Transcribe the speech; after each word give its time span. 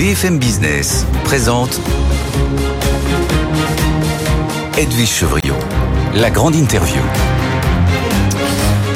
BFM 0.00 0.38
Business 0.38 1.04
présente 1.24 1.78
Edwige 4.78 5.10
Chevriot, 5.10 5.52
la 6.14 6.30
grande 6.30 6.54
interview. 6.54 7.02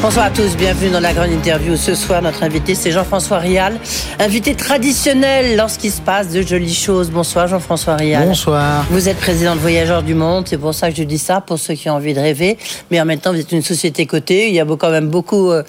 Bonsoir 0.01 0.25
à 0.25 0.31
tous, 0.31 0.57
bienvenue 0.57 0.91
dans 0.91 1.01
la 1.01 1.13
grande 1.13 1.31
interview. 1.31 1.77
Ce 1.77 1.95
soir, 1.95 2.23
notre 2.23 2.43
invité, 2.43 2.75
c'est 2.75 2.91
Jean-François 2.91 3.37
Rial, 3.37 3.79
invité 4.19 4.55
traditionnel 4.55 5.59
lorsqu'il 5.59 5.93
se 5.93 6.01
passe 6.01 6.31
de 6.31 6.41
jolies 6.41 6.75
choses. 6.75 7.11
Bonsoir 7.11 7.49
Jean-François 7.49 7.97
Rial. 7.97 8.29
Bonsoir. 8.29 8.87
Vous 8.91 9.07
êtes 9.07 9.19
président 9.19 9.57
de 9.57 9.61
Voyageurs 9.61 10.03
du 10.03 10.15
Monde, 10.15 10.47
c'est 10.49 10.57
pour 10.57 10.73
ça 10.73 10.91
que 10.91 10.97
je 10.97 11.03
dis 11.03 11.19
ça, 11.19 11.43
pour 11.43 11.59
ceux 11.59 11.75
qui 11.75 11.91
ont 11.91 11.97
envie 11.97 12.15
de 12.15 12.21
rêver. 12.21 12.57
Mais 12.91 12.99
en 12.99 13.05
même 13.05 13.19
temps, 13.19 13.35
vous 13.35 13.41
êtes 13.41 13.53
une 13.53 13.61
société 13.61 14.07
cotée, 14.07 14.49
il 14.49 14.55
y 14.55 14.61
a 14.61 14.65
quand 14.65 14.91
même 14.91 15.09
beaucoup, 15.09 15.51
euh, 15.51 15.65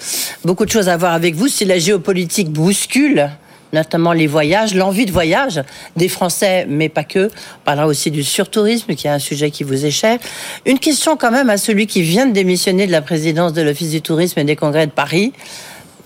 beaucoup 0.46 0.64
de 0.64 0.70
choses 0.70 0.88
à 0.88 0.96
voir 0.96 1.12
avec 1.12 1.34
vous. 1.34 1.48
Si 1.48 1.66
la 1.66 1.78
géopolitique 1.78 2.50
bouscule, 2.50 3.28
notamment 3.76 4.12
les 4.12 4.26
voyages, 4.26 4.74
l'envie 4.74 5.06
de 5.06 5.12
voyage 5.12 5.62
des 5.96 6.08
Français, 6.08 6.66
mais 6.68 6.88
pas 6.88 7.04
que. 7.04 7.26
On 7.28 7.64
parlera 7.64 7.86
aussi 7.86 8.10
du 8.10 8.24
surtourisme, 8.24 8.94
qui 8.94 9.06
est 9.06 9.10
un 9.10 9.18
sujet 9.18 9.50
qui 9.50 9.64
vous 9.64 9.86
est 9.86 9.90
cher. 9.90 10.18
Une 10.64 10.78
question 10.78 11.16
quand 11.16 11.30
même 11.30 11.50
à 11.50 11.56
celui 11.58 11.86
qui 11.86 12.02
vient 12.02 12.26
de 12.26 12.32
démissionner 12.32 12.86
de 12.86 12.92
la 12.92 13.02
présidence 13.02 13.52
de 13.52 13.62
l'Office 13.62 13.90
du 13.90 14.02
tourisme 14.02 14.40
et 14.40 14.44
des 14.44 14.56
congrès 14.56 14.86
de 14.86 14.92
Paris. 14.92 15.32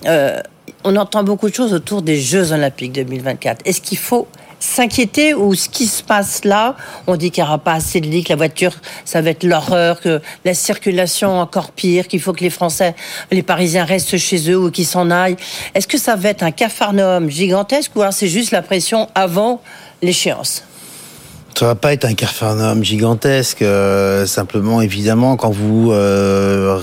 Euh, 0.06 0.40
on 0.84 0.96
entend 0.96 1.22
beaucoup 1.22 1.48
de 1.48 1.54
choses 1.54 1.72
autour 1.72 2.02
des 2.02 2.16
Jeux 2.16 2.52
Olympiques 2.52 2.92
2024. 2.92 3.62
Est-ce 3.64 3.80
qu'il 3.80 3.98
faut 3.98 4.26
s'inquiéter 4.60 5.34
ou 5.34 5.54
ce 5.54 5.68
qui 5.68 5.86
se 5.86 6.02
passe 6.02 6.44
là 6.44 6.76
On 7.06 7.16
dit 7.16 7.30
qu'il 7.30 7.42
n'y 7.42 7.48
aura 7.48 7.58
pas 7.58 7.72
assez 7.72 8.00
de 8.00 8.06
lits, 8.06 8.22
que 8.22 8.28
la 8.28 8.36
voiture, 8.36 8.72
ça 9.04 9.20
va 9.20 9.30
être 9.30 9.42
l'horreur, 9.42 10.00
que 10.00 10.20
la 10.44 10.54
circulation 10.54 11.40
encore 11.40 11.72
pire, 11.72 12.06
qu'il 12.06 12.20
faut 12.20 12.32
que 12.32 12.44
les 12.44 12.50
Français, 12.50 12.94
les 13.32 13.42
Parisiens 13.42 13.84
restent 13.84 14.18
chez 14.18 14.50
eux 14.50 14.58
ou 14.58 14.70
qu'ils 14.70 14.86
s'en 14.86 15.10
aillent. 15.10 15.36
Est-ce 15.74 15.88
que 15.88 15.98
ça 15.98 16.14
va 16.14 16.28
être 16.28 16.42
un 16.42 16.52
cafarnaum 16.52 17.28
gigantesque 17.30 17.92
ou 17.96 18.02
alors 18.02 18.12
c'est 18.12 18.28
juste 18.28 18.52
la 18.52 18.62
pression 18.62 19.08
avant 19.14 19.60
l'échéance? 20.02 20.64
Ça 21.58 21.66
va 21.66 21.74
pas 21.74 21.92
être 21.92 22.04
un 22.04 22.14
cafarnaum 22.14 22.82
gigantesque. 22.84 23.62
Euh, 23.62 24.24
simplement, 24.24 24.80
évidemment, 24.80 25.36
quand 25.36 25.50
vous 25.50 25.90
euh, 25.92 26.78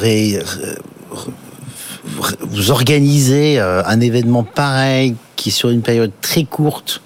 vous 2.42 2.72
organisez 2.72 3.59
euh, 3.59 3.81
un 3.86 4.00
événement 4.00 4.44
pareil 4.44 5.16
qui 5.36 5.50
est 5.50 5.52
sur 5.52 5.70
une 5.70 5.81
période 5.81 6.11
très 6.22 6.44
courte, 6.44 7.02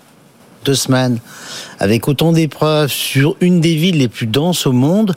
deux 0.66 0.76
semaines, 0.76 1.20
avec 1.80 2.08
autant 2.08 2.32
d'épreuves 2.32 2.92
sur 2.92 3.36
une 3.42 3.62
des 3.62 3.76
villes 3.76 3.98
les 3.98 4.08
plus 4.08 4.28
denses 4.28 4.66
au 4.66 4.72
monde, 4.72 5.16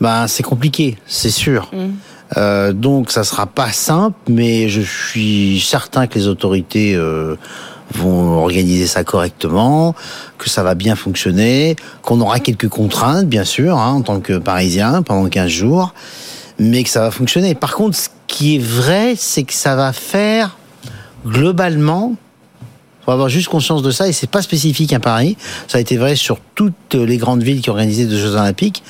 ben 0.00 0.26
c'est 0.26 0.42
compliqué, 0.42 0.96
c'est 1.06 1.30
sûr. 1.30 1.68
Mm. 1.72 1.92
Euh, 2.36 2.72
donc 2.72 3.10
ça 3.10 3.24
sera 3.24 3.46
pas 3.46 3.70
simple, 3.70 4.16
mais 4.28 4.68
je 4.68 4.80
suis 4.80 5.60
certain 5.60 6.06
que 6.06 6.18
les 6.18 6.26
autorités 6.26 6.94
euh, 6.94 7.36
vont 7.94 8.38
organiser 8.38 8.86
ça 8.86 9.04
correctement, 9.04 9.94
que 10.38 10.50
ça 10.50 10.62
va 10.62 10.74
bien 10.74 10.96
fonctionner, 10.96 11.76
qu'on 12.02 12.20
aura 12.20 12.40
quelques 12.40 12.68
contraintes, 12.68 13.26
bien 13.26 13.44
sûr, 13.44 13.78
hein, 13.78 13.92
en 13.92 14.02
tant 14.02 14.20
que 14.20 14.38
Parisien, 14.38 15.02
pendant 15.02 15.28
15 15.28 15.48
jours, 15.48 15.94
mais 16.58 16.82
que 16.82 16.90
ça 16.90 17.00
va 17.00 17.10
fonctionner. 17.10 17.54
Par 17.54 17.74
contre, 17.74 17.96
ce 17.96 18.08
qui 18.26 18.56
est 18.56 18.62
vrai, 18.62 19.14
c'est 19.16 19.44
que 19.44 19.54
ça 19.54 19.76
va 19.76 19.92
faire 19.92 20.56
globalement 21.24 22.14
faut 23.06 23.12
avoir 23.12 23.28
juste 23.28 23.48
conscience 23.48 23.82
de 23.82 23.92
ça 23.92 24.08
et 24.08 24.12
c'est 24.12 24.28
pas 24.28 24.42
spécifique 24.42 24.92
à 24.92 24.98
Paris. 24.98 25.36
Ça 25.68 25.78
a 25.78 25.80
été 25.80 25.96
vrai 25.96 26.16
sur 26.16 26.38
toutes 26.56 26.94
les 26.94 27.16
grandes 27.18 27.42
villes 27.42 27.60
qui 27.60 27.70
organisaient 27.70 28.04
des 28.04 28.18
Jeux 28.18 28.34
Olympiques. 28.34 28.82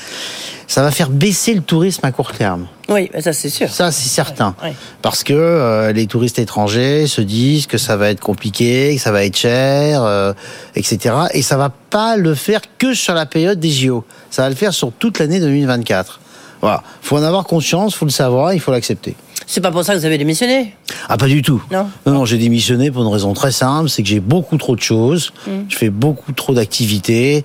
Ça 0.67 0.83
va 0.83 0.91
faire 0.91 1.11
baisser 1.11 1.55
le 1.55 1.61
tourisme 1.61 2.05
à 2.05 2.11
court 2.13 2.33
terme. 2.33 2.67
Oui, 2.89 3.11
ça 3.21 3.33
c'est 3.35 3.51
sûr. 3.51 3.69
Ça 3.71 3.93
c'est 3.93 4.09
certain. 4.09 4.57
Parce 5.03 5.23
que 5.23 5.35
euh, 5.35 5.93
les 5.93 6.07
touristes 6.07 6.39
étrangers 6.39 7.07
se 7.07 7.21
disent 7.21 7.67
que 7.67 7.79
ça 7.79 7.97
va 7.97 8.09
être 8.09 8.21
compliqué, 8.21 8.97
que 8.97 9.01
ça 9.03 9.13
va 9.13 9.25
être 9.25 9.37
cher, 9.37 10.03
euh, 10.03 10.33
etc. 10.75 11.15
Et 11.35 11.43
ça 11.43 11.59
va 11.59 11.69
pas 11.69 12.17
le 12.17 12.35
faire 12.35 12.63
que 12.79 12.95
sur 12.95 13.15
la 13.15 13.27
période 13.27 13.61
des 13.61 13.71
JO. 13.71 14.05
Ça 14.31 14.43
va 14.43 14.49
le 14.49 14.55
faire 14.55 14.73
sur 14.73 14.93
toute 14.93 15.19
l'année 15.19 15.41
2024. 15.41 16.21
Voilà. 16.63 16.83
Faut 17.03 17.19
en 17.19 17.23
avoir 17.23 17.45
conscience, 17.45 17.95
faut 17.95 18.07
le 18.07 18.11
savoir, 18.11 18.55
il 18.55 18.61
faut 18.61 18.73
l'accepter. 18.73 19.15
C'est 19.47 19.61
pas 19.61 19.71
pour 19.71 19.85
ça 19.85 19.95
que 19.95 19.99
vous 19.99 20.05
avez 20.05 20.19
démissionné? 20.19 20.75
Ah, 21.09 21.17
pas 21.17 21.29
du 21.29 21.41
tout. 21.41 21.63
Non. 21.71 21.89
Non, 22.05 22.25
j'ai 22.25 22.37
démissionné 22.37 22.91
pour 22.91 23.03
une 23.03 23.13
raison 23.13 23.33
très 23.33 23.53
simple, 23.53 23.89
c'est 23.89 24.03
que 24.03 24.09
j'ai 24.09 24.21
beaucoup 24.21 24.57
trop 24.57 24.75
de 24.75 24.81
choses, 24.81 25.33
hmm. 25.47 25.67
je 25.69 25.77
fais 25.77 25.91
beaucoup 25.91 26.33
trop 26.33 26.53
d'activités 26.53 27.45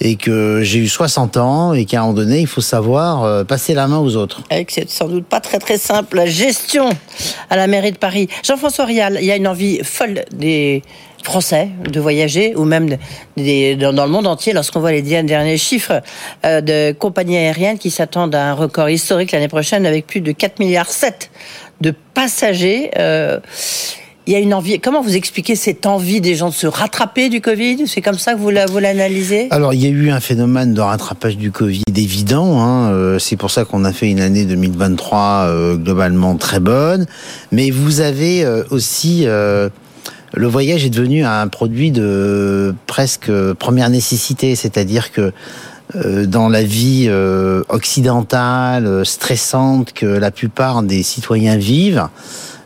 et 0.00 0.16
que 0.16 0.62
j'ai 0.62 0.80
eu 0.80 0.88
60 0.88 1.36
ans 1.36 1.72
et 1.72 1.84
qu'à 1.84 1.98
un 1.98 2.02
moment 2.02 2.14
donné, 2.14 2.40
il 2.40 2.46
faut 2.46 2.60
savoir 2.60 3.22
euh, 3.22 3.44
passer 3.44 3.74
la 3.74 3.86
main 3.86 3.98
aux 3.98 4.16
autres. 4.16 4.42
Et 4.50 4.64
que 4.64 4.72
c'est 4.72 4.88
sans 4.90 5.08
doute 5.08 5.26
pas 5.26 5.40
très 5.40 5.58
très 5.58 5.78
simple. 5.78 6.16
La 6.16 6.26
gestion 6.26 6.88
à 7.50 7.56
la 7.56 7.66
mairie 7.66 7.92
de 7.92 7.98
Paris. 7.98 8.28
Jean-François 8.42 8.86
Rial, 8.86 9.18
il 9.20 9.26
y 9.26 9.30
a 9.30 9.36
une 9.36 9.46
envie 9.46 9.80
folle 9.84 10.24
des 10.32 10.82
français 11.24 11.70
de 11.90 11.98
voyager 12.00 12.54
ou 12.54 12.64
même 12.64 12.88
dans, 13.36 14.04
le 14.04 14.10
monde 14.10 14.26
entier 14.26 14.52
lorsqu'on 14.52 14.80
voit 14.80 14.92
les 14.92 15.02
derniers 15.02 15.58
chiffres 15.58 16.02
euh, 16.44 16.60
de 16.60 16.92
compagnies 16.92 17.38
aériennes 17.38 17.78
qui 17.78 17.90
s'attendent 17.90 18.34
à 18.34 18.50
un 18.50 18.52
record 18.52 18.90
historique 18.90 19.32
l'année 19.32 19.48
prochaine 19.48 19.86
avec 19.86 20.06
plus 20.06 20.20
de 20.20 20.32
4 20.32 20.58
milliards 20.58 20.90
7 20.90 21.30
de 21.80 21.94
passagers. 22.12 22.90
Euh, 22.98 23.40
il 24.26 24.32
y 24.32 24.36
a 24.36 24.38
une 24.38 24.54
envie. 24.54 24.80
Comment 24.80 25.02
vous 25.02 25.16
expliquez 25.16 25.54
cette 25.54 25.84
envie 25.84 26.22
des 26.22 26.34
gens 26.34 26.48
de 26.48 26.54
se 26.54 26.66
rattraper 26.66 27.28
du 27.28 27.42
Covid? 27.42 27.86
C'est 27.86 28.00
comme 28.00 28.18
ça 28.18 28.32
que 28.32 28.38
vous 28.38 28.48
l'analysez? 28.48 29.48
Alors, 29.50 29.74
il 29.74 29.82
y 29.82 29.86
a 29.86 29.90
eu 29.90 30.10
un 30.10 30.20
phénomène 30.20 30.72
de 30.72 30.80
rattrapage 30.80 31.36
du 31.36 31.50
Covid 31.50 31.82
évident. 31.94 32.62
Hein. 32.62 32.90
Euh, 32.90 33.18
c'est 33.18 33.36
pour 33.36 33.50
ça 33.50 33.66
qu'on 33.66 33.84
a 33.84 33.92
fait 33.92 34.10
une 34.10 34.20
année 34.20 34.44
2023 34.44 35.74
globalement 35.76 36.36
très 36.36 36.58
bonne. 36.58 37.04
Mais 37.52 37.70
vous 37.70 38.00
avez 38.00 38.46
aussi 38.70 39.26
le 40.36 40.46
voyage 40.48 40.84
est 40.84 40.90
devenu 40.90 41.24
un 41.24 41.46
produit 41.48 41.90
de 41.90 42.74
presque 42.86 43.30
première 43.54 43.88
nécessité, 43.88 44.56
c'est-à-dire 44.56 45.12
que 45.12 45.32
euh, 45.96 46.26
dans 46.26 46.48
la 46.48 46.62
vie 46.62 47.06
euh, 47.08 47.62
occidentale, 47.68 49.04
stressante 49.04 49.92
que 49.92 50.06
la 50.06 50.30
plupart 50.30 50.82
des 50.82 51.02
citoyens 51.02 51.56
vivent, 51.56 52.08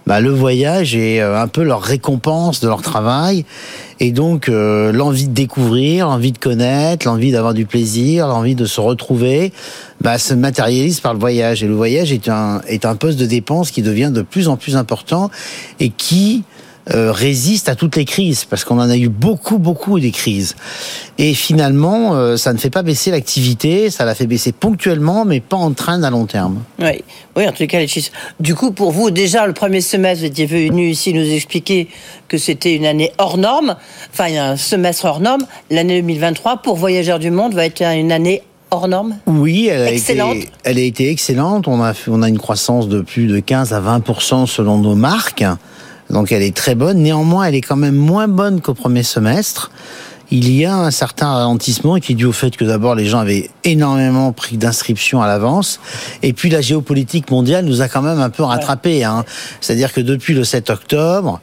bah, 0.06 0.20
le 0.20 0.30
voyage 0.30 0.96
est 0.96 1.20
euh, 1.20 1.38
un 1.38 1.48
peu 1.48 1.62
leur 1.62 1.82
récompense 1.82 2.60
de 2.60 2.68
leur 2.68 2.80
travail. 2.80 3.44
Et 4.00 4.12
donc 4.12 4.46
l'envie 4.46 5.26
de 5.26 5.34
découvrir, 5.34 6.06
l'envie 6.06 6.30
de 6.30 6.38
connaître, 6.38 7.04
l'envie 7.04 7.32
d'avoir 7.32 7.52
du 7.52 7.66
plaisir, 7.66 8.28
l'envie 8.28 8.54
de 8.54 8.64
se 8.64 8.80
retrouver, 8.80 9.52
bah, 10.00 10.18
se 10.18 10.34
matérialise 10.34 11.00
par 11.00 11.14
le 11.14 11.18
voyage. 11.18 11.64
Et 11.64 11.66
le 11.66 11.74
voyage 11.74 12.12
est 12.12 12.28
un, 12.28 12.60
est 12.68 12.84
un 12.84 12.94
poste 12.94 13.18
de 13.18 13.26
dépense 13.26 13.72
qui 13.72 13.82
devient 13.82 14.12
de 14.14 14.22
plus 14.22 14.46
en 14.46 14.56
plus 14.56 14.76
important 14.76 15.32
et 15.80 15.90
qui 15.90 16.44
euh, 16.94 17.12
résiste 17.12 17.68
à 17.68 17.74
toutes 17.74 17.96
les 17.96 18.04
crises, 18.04 18.44
parce 18.44 18.64
qu'on 18.64 18.78
en 18.78 18.88
a 18.88 18.96
eu 18.96 19.08
beaucoup, 19.08 19.58
beaucoup 19.58 20.00
des 20.00 20.10
crises. 20.10 20.56
Et 21.18 21.34
finalement, 21.34 22.14
euh, 22.14 22.36
ça 22.36 22.52
ne 22.52 22.58
fait 22.58 22.70
pas 22.70 22.82
baisser 22.82 23.10
l'activité, 23.10 23.90
ça 23.90 24.04
la 24.04 24.14
fait 24.14 24.26
baisser 24.26 24.52
ponctuellement, 24.52 25.24
mais 25.24 25.40
pas 25.40 25.56
en 25.56 25.72
train 25.72 26.02
à 26.02 26.10
long 26.10 26.26
terme. 26.26 26.62
Oui, 26.78 27.02
oui 27.36 27.46
en 27.46 27.52
tout 27.52 27.66
cas, 27.66 27.78
les 27.78 27.88
chiffres. 27.88 28.10
Du 28.40 28.54
coup, 28.54 28.70
pour 28.70 28.92
vous, 28.92 29.10
déjà, 29.10 29.46
le 29.46 29.52
premier 29.52 29.80
semestre, 29.80 30.20
vous 30.20 30.30
étiez 30.30 30.46
venu 30.46 30.88
ici 30.88 31.12
nous 31.12 31.30
expliquer 31.30 31.88
que 32.28 32.38
c'était 32.38 32.74
une 32.74 32.86
année 32.86 33.12
hors 33.18 33.38
norme, 33.38 33.76
enfin, 34.12 34.34
un 34.34 34.56
semestre 34.56 35.04
hors 35.04 35.20
norme. 35.20 35.44
L'année 35.70 36.00
2023, 36.00 36.58
pour 36.58 36.76
Voyageurs 36.76 37.18
du 37.18 37.30
Monde, 37.30 37.54
va 37.54 37.66
être 37.66 37.82
une 37.82 38.12
année 38.12 38.42
hors 38.70 38.88
norme? 38.88 39.16
Oui, 39.26 39.68
elle 39.70 39.82
a, 39.82 39.92
excellente? 39.92 40.36
Été, 40.36 40.50
elle 40.64 40.78
a 40.78 40.82
été 40.82 41.10
excellente. 41.10 41.68
On 41.68 41.82
a, 41.82 41.92
on 42.06 42.22
a 42.22 42.28
une 42.28 42.38
croissance 42.38 42.88
de 42.88 43.00
plus 43.00 43.26
de 43.26 43.40
15 43.40 43.72
à 43.72 43.80
20% 43.80 44.46
selon 44.46 44.78
nos 44.78 44.94
marques. 44.94 45.44
Donc 46.10 46.32
elle 46.32 46.42
est 46.42 46.56
très 46.56 46.74
bonne. 46.74 46.98
Néanmoins, 46.98 47.44
elle 47.44 47.54
est 47.54 47.60
quand 47.60 47.76
même 47.76 47.96
moins 47.96 48.28
bonne 48.28 48.60
qu'au 48.60 48.74
premier 48.74 49.02
semestre. 49.02 49.70
Il 50.30 50.50
y 50.50 50.66
a 50.66 50.76
un 50.76 50.90
certain 50.90 51.32
ralentissement 51.32 51.98
qui 51.98 52.12
est 52.12 52.14
dû 52.14 52.26
au 52.26 52.32
fait 52.32 52.54
que 52.54 52.64
d'abord 52.64 52.94
les 52.94 53.06
gens 53.06 53.18
avaient 53.18 53.48
énormément 53.64 54.32
pris 54.32 54.58
d'inscriptions 54.58 55.22
à 55.22 55.26
l'avance, 55.26 55.80
et 56.22 56.34
puis 56.34 56.50
la 56.50 56.60
géopolitique 56.60 57.30
mondiale 57.30 57.64
nous 57.64 57.80
a 57.80 57.88
quand 57.88 58.02
même 58.02 58.20
un 58.20 58.28
peu 58.28 58.42
rattrapé. 58.42 59.04
Hein. 59.04 59.24
C'est-à-dire 59.62 59.90
que 59.90 60.02
depuis 60.02 60.34
le 60.34 60.44
7 60.44 60.68
octobre, 60.68 61.40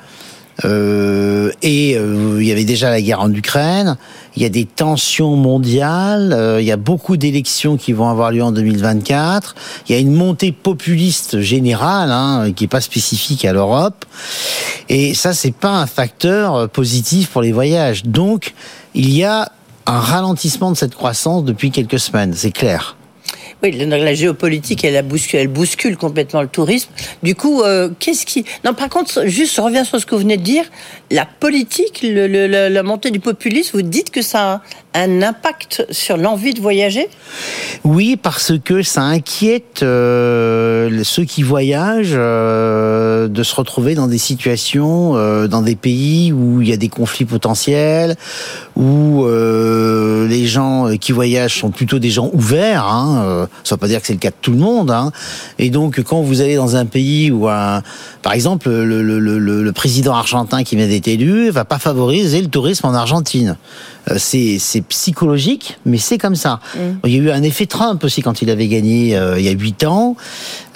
Euh, 0.63 1.51
et 1.61 1.97
euh, 1.97 2.37
il 2.39 2.47
y 2.47 2.51
avait 2.51 2.63
déjà 2.63 2.89
la 2.89 3.01
guerre 3.01 3.21
en 3.21 3.31
Ukraine. 3.33 3.97
Il 4.35 4.43
y 4.43 4.45
a 4.45 4.49
des 4.49 4.65
tensions 4.65 5.35
mondiales. 5.35 6.33
euh, 6.33 6.61
il 6.61 6.67
y 6.67 6.71
a 6.71 6.77
beaucoup 6.77 7.17
d'élections 7.17 7.77
qui 7.77 7.93
vont 7.93 8.09
avoir 8.09 8.31
lieu 8.31 8.43
en 8.43 8.51
2024. 8.51 9.55
Il 9.87 9.93
y 9.93 9.97
a 9.97 10.01
une 10.01 10.13
montée 10.13 10.51
populiste 10.51 11.41
générale 11.41 12.11
hein, 12.11 12.51
qui 12.55 12.65
est 12.65 12.69
pas 12.69 12.81
spécifique 12.81 13.45
à 13.45 13.53
l'Europe. 13.53 14.05
Et 14.89 15.13
ça, 15.13 15.33
c'est 15.33 15.55
pas 15.55 15.71
un 15.71 15.87
facteur 15.87 16.55
euh, 16.55 16.67
positif 16.67 17.29
pour 17.29 17.41
les 17.41 17.51
voyages. 17.51 18.03
Donc, 18.03 18.53
il 18.93 19.11
y 19.11 19.23
a 19.23 19.51
un 19.85 19.99
ralentissement 19.99 20.71
de 20.71 20.77
cette 20.77 20.95
croissance 20.95 21.43
depuis 21.43 21.71
quelques 21.71 21.99
semaines. 21.99 22.33
C'est 22.33 22.51
clair. 22.51 22.95
Oui, 23.65 23.71
la, 23.71 24.13
géopolitique, 24.13 24.85
elle, 24.85 25.03
bouscule, 25.03 25.47
bouscule 25.47 25.97
complètement 25.97 26.43
le 26.43 26.47
tourisme. 26.47 26.91
Du 27.23 27.33
coup, 27.33 27.63
euh, 27.63 27.89
qu'est-ce 27.97 28.23
qui... 28.23 28.45
Non, 28.63 28.75
par 28.75 28.89
contre, 28.89 29.25
juste, 29.25 29.55
je 29.55 29.61
reviens 29.61 29.83
sur 29.83 29.99
ce 29.99 30.05
que 30.05 30.13
vous 30.13 30.21
venez 30.21 30.37
de 30.37 30.43
dire. 30.43 30.65
La 31.09 31.25
politique, 31.25 32.01
la, 32.03 32.83
montée 32.83 33.09
du 33.09 33.19
populisme, 33.19 33.77
vous 33.77 33.81
dites 33.81 34.11
que 34.11 34.21
ça 34.21 34.61
un 34.95 35.21
impact 35.21 35.85
sur 35.91 36.17
l'envie 36.17 36.53
de 36.53 36.61
voyager? 36.61 37.09
Oui, 37.83 38.17
parce 38.21 38.53
que 38.63 38.81
ça 38.81 39.01
inquiète 39.03 39.83
euh, 39.83 41.01
ceux 41.03 41.25
qui 41.25 41.43
voyagent 41.43 42.15
euh, 42.15 43.27
de 43.27 43.43
se 43.43 43.53
retrouver 43.55 43.93
dans 43.93 44.07
des 44.07 44.17
situations, 44.17 45.15
euh, 45.15 45.47
dans 45.47 45.61
des 45.61 45.75
pays 45.75 46.31
où 46.31 46.61
il 46.61 46.69
y 46.69 46.73
a 46.73 46.77
des 46.77 46.87
conflits 46.87 47.25
potentiels, 47.25 48.15
où 48.75 49.25
les 49.25 50.47
gens 50.47 50.97
qui 50.99 51.11
voyagent 51.11 51.59
sont 51.59 51.71
plutôt 51.71 51.99
des 51.99 52.09
gens 52.09 52.29
ouverts. 52.33 52.85
Hein, 52.85 53.47
ça 53.63 53.75
ne 53.75 53.77
veut 53.77 53.79
pas 53.79 53.87
dire 53.87 54.01
que 54.01 54.07
c'est 54.07 54.13
le 54.13 54.19
cas 54.19 54.29
de 54.29 54.35
tout 54.41 54.51
le 54.51 54.57
monde. 54.57 54.91
Hein, 54.91 55.11
et 55.59 55.69
donc, 55.69 56.01
quand 56.01 56.21
vous 56.21 56.41
allez 56.41 56.55
dans 56.55 56.75
un 56.75 56.85
pays 56.85 57.31
où, 57.31 57.47
un, 57.47 57.81
par 58.21 58.33
exemple, 58.33 58.69
le, 58.69 59.01
le, 59.01 59.71
président 59.71 60.13
argentin 60.13 60.63
qui 60.63 60.75
vient 60.75 60.87
d'être 60.87 61.07
élu 61.07 61.49
va 61.49 61.65
pas 61.65 61.79
favoriser 61.79 62.41
le 62.41 62.47
tourisme 62.47 62.87
en 62.87 62.93
Argentine. 62.93 63.57
C'est 64.17 64.59
psychologique, 64.87 65.77
mais 65.85 65.97
c'est 65.97 66.17
comme 66.17 66.35
ça. 66.35 66.59
Il 67.03 67.11
y 67.11 67.15
a 67.15 67.19
eu 67.19 67.31
un 67.31 67.43
effet 67.43 67.65
Trump 67.65 68.03
aussi 68.03 68.21
quand 68.21 68.41
il 68.41 68.49
avait 68.49 68.67
gagné 68.67 69.15
euh, 69.15 69.39
il 69.39 69.45
y 69.45 69.49
a 69.49 69.51
huit 69.51 69.83
ans. 69.83 70.15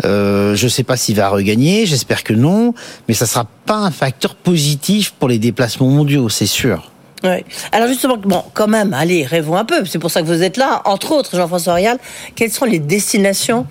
Euh, 0.05 0.55
je 0.55 0.65
ne 0.65 0.69
sais 0.69 0.83
pas 0.83 0.97
s'il 0.97 1.15
va 1.15 1.29
regagner, 1.29 1.85
j'espère 1.85 2.23
que 2.23 2.33
non, 2.33 2.73
mais 3.07 3.13
ça 3.13 3.25
sera 3.25 3.45
pas 3.65 3.77
un 3.77 3.91
facteur 3.91 4.35
positif 4.35 5.13
pour 5.17 5.29
les 5.29 5.39
déplacements 5.39 5.89
mondiaux, 5.89 6.29
c'est 6.29 6.45
sûr. 6.45 6.91
Ouais. 7.23 7.43
Alors 7.71 7.87
justement, 7.87 8.17
bon, 8.17 8.43
quand 8.53 8.67
même, 8.67 8.93
allez, 8.93 9.25
rêvons 9.25 9.57
un 9.57 9.65
peu. 9.65 9.85
C'est 9.85 9.99
pour 9.99 10.11
ça 10.11 10.21
que 10.21 10.27
vous 10.27 10.41
êtes 10.41 10.57
là. 10.57 10.81
Entre 10.85 11.11
autres, 11.11 11.35
Jean-François 11.35 11.73
Rial, 11.73 11.97
quelles 12.35 12.51
sont 12.51 12.65
les 12.65 12.79
destinations 12.79 13.65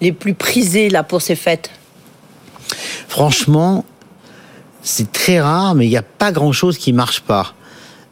les 0.00 0.12
plus 0.12 0.34
prisées 0.34 0.88
là 0.88 1.02
pour 1.02 1.20
ces 1.20 1.36
fêtes? 1.36 1.70
Franchement, 3.08 3.84
c'est 4.82 5.12
très 5.12 5.40
rare, 5.40 5.74
mais 5.74 5.86
il 5.86 5.90
n'y 5.90 5.96
a 5.96 6.02
pas 6.02 6.32
grand-chose 6.32 6.78
qui 6.78 6.92
marche 6.92 7.20
pas. 7.20 7.54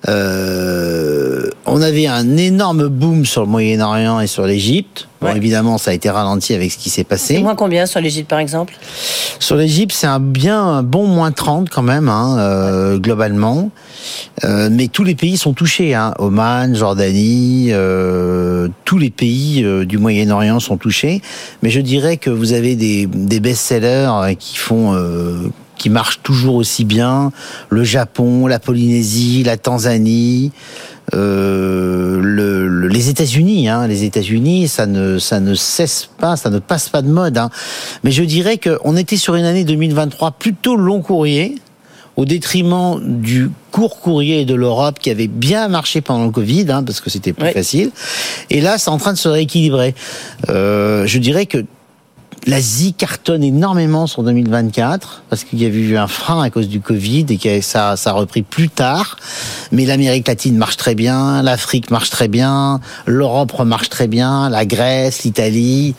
Euh, 0.09 0.62
on 1.73 1.83
avait 1.83 2.07
un 2.07 2.37
énorme 2.37 2.89
boom 2.89 3.25
sur 3.25 3.43
le 3.43 3.49
Moyen-Orient 3.49 4.21
et 4.21 4.27
sur 4.27 4.45
l'Égypte. 4.47 5.09
Bon, 5.21 5.29
Ouais. 5.29 5.37
évidemment, 5.37 5.79
ça 5.79 5.93
a 5.93 5.95
été 5.95 6.11
ralenti 6.11 6.53
avec 6.55 6.73
ce 6.73 6.79
qui 6.79 6.91
s'est 6.91 7.05
passé. 7.05 7.39
Moins 7.39 7.55
combien 7.55 7.87
sur 7.87 8.01
l'Égypte, 8.01 8.29
par 8.29 8.41
exemple? 8.41 8.75
Sur 9.39 9.57
l'Égypte, 9.57 9.95
c'est 9.97 10.07
un 10.09 10.19
bien 10.21 10.61
un 10.61 10.83
bon 10.83 11.07
moins 11.07 11.31
30 11.33 11.71
quand 11.71 11.83
même, 11.83 12.09
hein, 12.09 12.37
euh, 12.39 12.99
globalement. 12.99 13.71
Euh, 14.45 14.69
mais 14.71 14.89
tous 14.89 15.05
les 15.05 15.15
pays 15.15 15.37
sont 15.37 15.53
touchés. 15.53 15.95
Hein. 15.95 16.13
Oman, 16.19 16.75
Jordanie, 16.75 17.69
euh, 17.71 18.69
tous 18.85 18.99
les 18.99 19.11
pays 19.11 19.63
euh, 19.65 19.85
du 19.85 19.99
Moyen-Orient 19.99 20.59
sont 20.59 20.77
touchés. 20.77 21.23
Mais 21.63 21.71
je 21.71 21.81
dirais 21.81 22.17
que 22.17 22.31
vous 22.31 22.53
avez 22.53 22.75
des, 22.75 23.07
des 23.07 23.39
best-sellers 23.41 24.11
euh, 24.13 24.35
qui 24.35 24.57
font... 24.57 24.95
euh, 24.95 25.49
qui 25.79 25.91
marchent 25.91 26.21
toujours 26.23 26.55
aussi 26.57 26.85
bien, 26.85 27.33
le 27.69 27.83
Japon, 27.83 28.47
la 28.47 28.61
Polynésie, 28.61 29.43
la 29.43 29.57
Tanzanie, 29.57 30.53
euh, 31.15 32.21
le, 32.23 32.67
le- 32.69 32.89
les 32.89 33.09
États-Unis, 33.09 33.69
hein, 33.69 33.87
les 33.87 34.05
États-Unis, 34.05 34.69
ça 34.69 34.87
ne 34.87 35.19
ça 35.19 35.41
ne 35.41 35.55
cesse 35.55 36.09
pas, 36.19 36.37
ça 36.37 36.51
ne 36.51 36.59
passe 36.59 36.89
pas 36.89 37.03
de 37.03 37.09
mode. 37.09 37.39
Hein. 37.39 37.51
Mais 38.05 38.11
je 38.11 38.23
dirais 38.23 38.59
qu'on 38.59 38.97
était 38.97 39.17
sur 39.17 39.35
une 39.35 39.45
année 39.45 39.65
2023 39.65 40.33
plutôt 40.33 40.77
long 40.77 41.01
courrier, 41.03 41.57
au 42.17 42.25
détriment 42.25 43.01
du 43.03 43.51
court 43.71 43.99
courrier 44.01 44.45
de 44.45 44.55
l'Europe 44.55 44.99
qui 44.99 45.11
avait 45.11 45.29
bien 45.29 45.69
marché 45.69 46.01
pendant 46.03 46.25
le 46.27 46.31
Covid, 46.31 46.67
hein, 46.71 46.83
parce 46.83 47.01
que 47.01 47.09
c'était 47.09 47.33
plus 47.33 47.51
facile. 47.53 47.91
Et 48.51 48.61
là, 48.61 48.77
c'est 48.79 48.91
en 48.91 48.99
train 48.99 49.13
de 49.15 49.19
se 49.19 49.29
rééquilibrer. 49.29 49.95
Euh, 50.51 51.07
je 51.07 51.19
dirais 51.19 51.47
que 51.47 51.65
L'Asie 52.47 52.93
cartonne 52.93 53.45
énormément 53.45 54.07
sur 54.07 54.25
2024 54.25 55.23
parce 55.29 55.45
qu'il 55.45 55.63
y 55.63 55.65
a 55.65 55.69
eu 55.69 55.97
un 55.97 56.09
frein 56.09 56.43
à 56.43 56.51
cause 56.51 56.69
du 56.69 56.81
Covid 56.81 57.27
et 57.29 57.37
que 57.37 57.61
ça, 57.61 57.97
ça 57.97 58.11
a 58.11 58.13
repris 58.15 58.43
plus 58.43 58.69
tard. 58.69 59.17
Mais 59.71 59.85
l'Amérique 59.85 60.27
latine 60.27 60.57
marche 60.57 60.77
très 60.77 60.95
bien, 60.95 61.43
l'Afrique 61.43 61.91
marche 61.91 62.11
très 62.11 62.29
bien, 62.29 62.81
l'Europe 63.07 63.53
marche 63.65 63.91
très 63.91 64.09
bien, 64.09 64.49
la 64.51 64.67
Grèce, 64.67 65.23
l'Italie. 65.23 65.95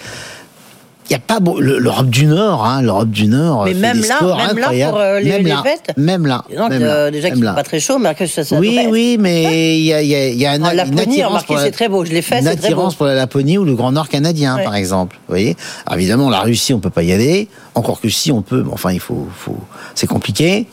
Il 1.09 1.11
y 1.13 1.15
a 1.15 1.19
pas 1.19 1.39
beau- 1.41 1.59
l'Europe 1.59 2.09
du 2.09 2.25
Nord, 2.25 2.65
hein, 2.65 2.81
l'Europe 2.81 3.09
du 3.09 3.27
Nord. 3.27 3.65
Mais 3.65 3.73
même 3.73 3.99
là, 4.01 4.15
scores 4.17 4.37
même 4.37 4.57
là, 4.57 4.67
pour, 4.89 4.97
euh, 4.99 5.19
les- 5.19 5.29
même 5.31 5.43
les 5.43 5.49
là, 5.49 5.61
fêtes 5.63 5.97
même 5.97 6.25
là, 6.25 6.45
Donc, 6.55 6.69
même 6.69 6.81
euh, 6.83 7.11
déjà 7.11 7.29
qu'il 7.29 7.43
fait 7.43 7.53
pas 7.53 7.63
très 7.63 7.79
chaud, 7.81 7.97
mais 7.99 8.15
que 8.15 8.25
ça, 8.25 8.43
ça 8.45 8.57
Oui, 8.57 8.79
oui, 8.89 9.17
mais 9.19 9.77
il 9.77 9.83
y 9.83 9.93
a, 9.93 10.01
y 10.01 10.15
a- 10.15 10.29
y 10.29 10.45
a 10.45 10.51
un, 10.51 10.61
En 10.61 10.69
une 10.71 10.77
Laponie, 10.77 11.01
attirance 11.01 11.27
remarquez, 11.29 11.45
pour 11.47 11.55
la- 11.57 11.63
c'est 11.63 11.71
très 11.71 11.89
beau. 11.89 12.05
Je 12.05 12.11
l'ai 12.11 12.21
fait, 12.21 12.39
une 12.39 12.45
c'est 12.45 12.51
très 12.55 12.69
beau. 12.69 12.73
attirance 12.75 12.95
pour 12.95 13.05
la 13.05 13.15
Laponie 13.15 13.57
ou 13.57 13.65
le 13.65 13.75
Grand 13.75 13.91
Nord 13.91 14.07
canadien, 14.07 14.57
par 14.63 14.75
exemple. 14.75 15.17
Vous 15.27 15.33
voyez 15.33 15.57
Alors, 15.85 15.99
Évidemment, 15.99 16.29
la 16.29 16.39
Russie, 16.39 16.73
on 16.73 16.79
peut 16.79 16.89
pas 16.89 17.03
y 17.03 17.11
aller. 17.11 17.49
Encore 17.75 17.99
que 17.99 18.07
si, 18.09 18.31
on 18.31 18.41
peut. 18.41 18.63
Mais 18.65 18.71
enfin, 18.73 18.91
il 18.93 18.99
faut, 19.01 19.27
faut... 19.35 19.57
c'est 19.95 20.07
compliqué. 20.07 20.67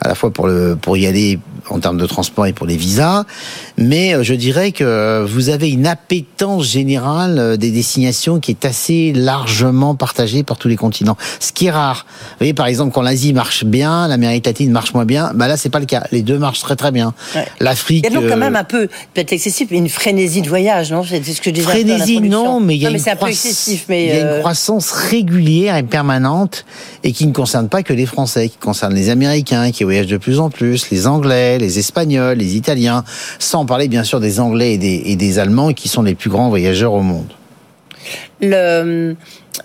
À 0.00 0.06
la 0.08 0.14
fois 0.14 0.30
pour 0.30 0.46
le 0.46 0.76
pour 0.80 0.96
y 0.96 1.06
aller 1.08 1.40
en 1.70 1.80
termes 1.80 1.98
de 1.98 2.06
transport 2.06 2.46
et 2.46 2.52
pour 2.52 2.66
les 2.66 2.76
visas, 2.76 3.24
mais 3.76 4.14
euh, 4.14 4.22
je 4.22 4.34
dirais 4.34 4.72
que 4.72 5.24
vous 5.28 5.48
avez 5.48 5.70
une 5.70 5.86
appétence 5.86 6.66
générale 6.66 7.38
euh, 7.38 7.56
des 7.56 7.70
destinations 7.70 8.40
qui 8.40 8.50
est 8.50 8.64
assez 8.64 9.12
largement 9.12 9.94
partagée 9.94 10.42
par 10.42 10.56
tous 10.56 10.68
les 10.68 10.76
continents. 10.76 11.16
Ce 11.40 11.52
qui 11.52 11.66
est 11.66 11.70
rare. 11.70 12.06
Vous 12.08 12.36
voyez, 12.38 12.54
par 12.54 12.66
exemple, 12.66 12.92
quand 12.92 13.02
l'Asie 13.02 13.32
marche 13.32 13.64
bien, 13.64 14.08
l'Amérique 14.08 14.46
latine 14.46 14.70
marche 14.70 14.94
moins 14.94 15.04
bien, 15.04 15.32
bah 15.34 15.48
là, 15.48 15.56
c'est 15.56 15.68
pas 15.68 15.80
le 15.80 15.86
cas. 15.86 16.04
Les 16.12 16.22
deux 16.22 16.38
marchent 16.38 16.60
très 16.60 16.76
très 16.76 16.92
bien. 16.92 17.14
Ouais. 17.34 17.46
L'Afrique. 17.60 18.04
Il 18.06 18.12
y 18.12 18.16
a 18.16 18.20
donc 18.20 18.28
quand 18.28 18.36
euh, 18.36 18.40
même 18.40 18.56
un 18.56 18.64
peu, 18.64 18.88
peut-être 19.14 19.32
excessif, 19.32 19.68
mais 19.70 19.78
une 19.78 19.88
frénésie 19.88 20.42
de 20.42 20.48
voyage, 20.48 20.92
non? 20.92 21.02
C'est 21.04 21.22
ce 21.22 21.40
que 21.40 21.50
je 21.50 21.54
disais. 21.54 21.66
Frénésie, 21.66 22.20
non, 22.20 22.60
mais 22.60 22.76
il 22.76 22.82
y 22.82 22.86
a, 22.86 22.90
Non, 22.90 22.96
une, 22.96 23.28
excessif, 23.28 23.86
mais 23.88 24.04
il 24.04 24.08
y 24.08 24.12
a 24.12 24.24
euh, 24.24 24.34
une 24.36 24.40
croissance 24.40 24.90
régulière 24.90 25.76
et 25.76 25.82
permanente 25.82 26.64
et 27.04 27.12
qui 27.12 27.26
ne 27.26 27.32
concerne 27.32 27.68
pas 27.68 27.82
que 27.82 27.92
les 27.92 28.06
Français, 28.06 28.48
qui 28.48 28.58
concerne 28.58 28.94
les 28.94 29.10
Américains 29.10 29.70
qui 29.70 29.84
voyagent 29.84 30.06
de 30.06 30.16
plus 30.16 30.40
en 30.40 30.50
plus, 30.50 30.90
les 30.90 31.06
Anglais, 31.06 31.57
les 31.58 31.78
Espagnols, 31.78 32.38
les 32.38 32.56
Italiens, 32.56 33.04
sans 33.38 33.66
parler 33.66 33.88
bien 33.88 34.04
sûr 34.04 34.20
des 34.20 34.40
Anglais 34.40 34.74
et 34.74 34.78
des, 34.78 35.02
et 35.06 35.16
des 35.16 35.38
Allemands 35.38 35.72
qui 35.72 35.88
sont 35.88 36.02
les 36.02 36.14
plus 36.14 36.30
grands 36.30 36.48
voyageurs 36.48 36.92
au 36.92 37.02
monde. 37.02 37.28
le, 38.40 39.16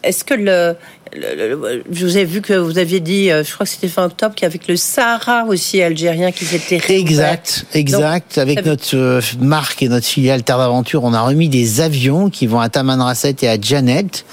est-ce 0.04 0.24
que 0.24 0.34
le, 0.34 0.76
le- 1.16 1.50
le- 1.50 1.84
je 1.92 2.06
vous 2.06 2.18
ai 2.18 2.26
vu 2.26 2.42
que 2.42 2.54
vous 2.54 2.78
aviez 2.80 3.00
dit, 3.00 3.30
euh, 3.32 3.44
je 3.44 3.54
crois 3.54 3.66
que 3.66 3.72
c'était 3.72 3.88
fin 3.88 4.06
octobre, 4.06 4.34
qu'avec 4.36 4.68
le 4.68 4.76
Sahara 4.76 5.46
aussi 5.46 5.82
algérien 5.82 6.32
qui 6.32 6.46
s'était. 6.46 6.82
Exact, 6.90 7.66
exact. 7.74 8.38
Avec 8.40 8.66
notre 8.66 8.96
euh, 8.98 9.22
marque 9.40 9.84
et 9.84 9.90
notre 9.90 10.08
filiale 10.08 10.44
Terre 10.44 10.58
d'Aventure, 10.58 11.04
on 11.04 11.14
a 11.14 11.22
remis 11.22 11.50
des 11.50 11.82
avions 11.82 12.30
qui 12.30 12.48
vont 12.48 12.60
à 12.60 12.70
Tamanrasset 12.70 13.36
et 13.44 13.48
à 13.50 13.58
Janet. 13.62 14.26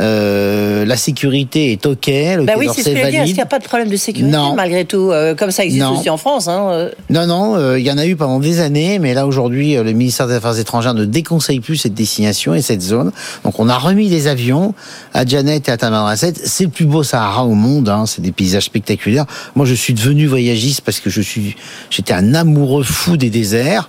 Euh, 0.00 0.84
la 0.84 0.96
sécurité 0.96 1.72
est 1.72 1.86
ok, 1.86 2.06
le 2.08 2.44
Bah 2.44 2.54
oui, 2.58 2.68
c'est 2.74 2.82
ce 2.82 2.88
que 2.90 2.96
je 2.96 3.02
veux 3.04 3.10
dire. 3.10 3.20
Est-ce 3.22 3.26
qu'il 3.28 3.34
n'y 3.36 3.40
a 3.42 3.46
pas 3.46 3.58
de 3.58 3.64
problème 3.64 3.88
de 3.88 3.96
sécurité 3.96 4.30
Non. 4.36 4.54
malgré 4.54 4.84
tout 4.84 5.10
euh, 5.12 5.34
Comme 5.34 5.50
ça 5.50 5.64
existe 5.64 5.82
Non. 5.82 5.98
aussi 5.98 6.10
en 6.10 6.16
France. 6.16 6.48
Hein, 6.48 6.68
euh. 6.70 6.90
Non, 7.10 7.26
non, 7.26 7.56
euh, 7.56 7.78
il 7.78 7.86
y 7.86 7.90
en 7.90 7.98
a 7.98 8.06
eu 8.06 8.16
pendant 8.16 8.40
des 8.40 8.60
années, 8.60 8.98
mais 8.98 9.14
là 9.14 9.26
aujourd'hui, 9.26 9.74
le 9.74 9.92
ministère 9.92 10.26
des 10.26 10.34
Affaires 10.34 10.58
étrangères 10.58 10.94
ne 10.94 11.04
déconseille 11.04 11.60
plus 11.60 11.76
cette 11.76 11.94
destination 11.94 12.54
et 12.54 12.62
cette 12.62 12.82
zone. 12.82 13.12
Donc 13.44 13.60
on 13.60 13.68
a 13.68 13.78
remis 13.78 14.08
des 14.08 14.26
avions 14.26 14.74
à 15.12 15.24
Janet 15.24 15.68
et 15.68 15.72
à 15.72 15.76
Tamanrasset. 15.76 16.34
C'est 16.44 16.64
le 16.64 16.70
plus 16.70 16.86
beau 16.86 17.02
Sahara 17.02 17.44
au 17.44 17.54
monde, 17.54 17.88
hein, 17.88 18.04
c'est 18.06 18.22
des 18.22 18.32
paysages 18.32 18.64
spectaculaires. 18.64 19.26
Moi 19.54 19.64
je 19.66 19.74
suis 19.74 19.94
devenu 19.94 20.26
voyagiste 20.26 20.80
parce 20.80 21.00
que 21.00 21.10
je 21.10 21.20
suis, 21.20 21.56
j'étais 21.90 22.14
un 22.14 22.34
amoureux 22.34 22.82
fou 22.82 23.16
des 23.16 23.30
déserts. 23.30 23.88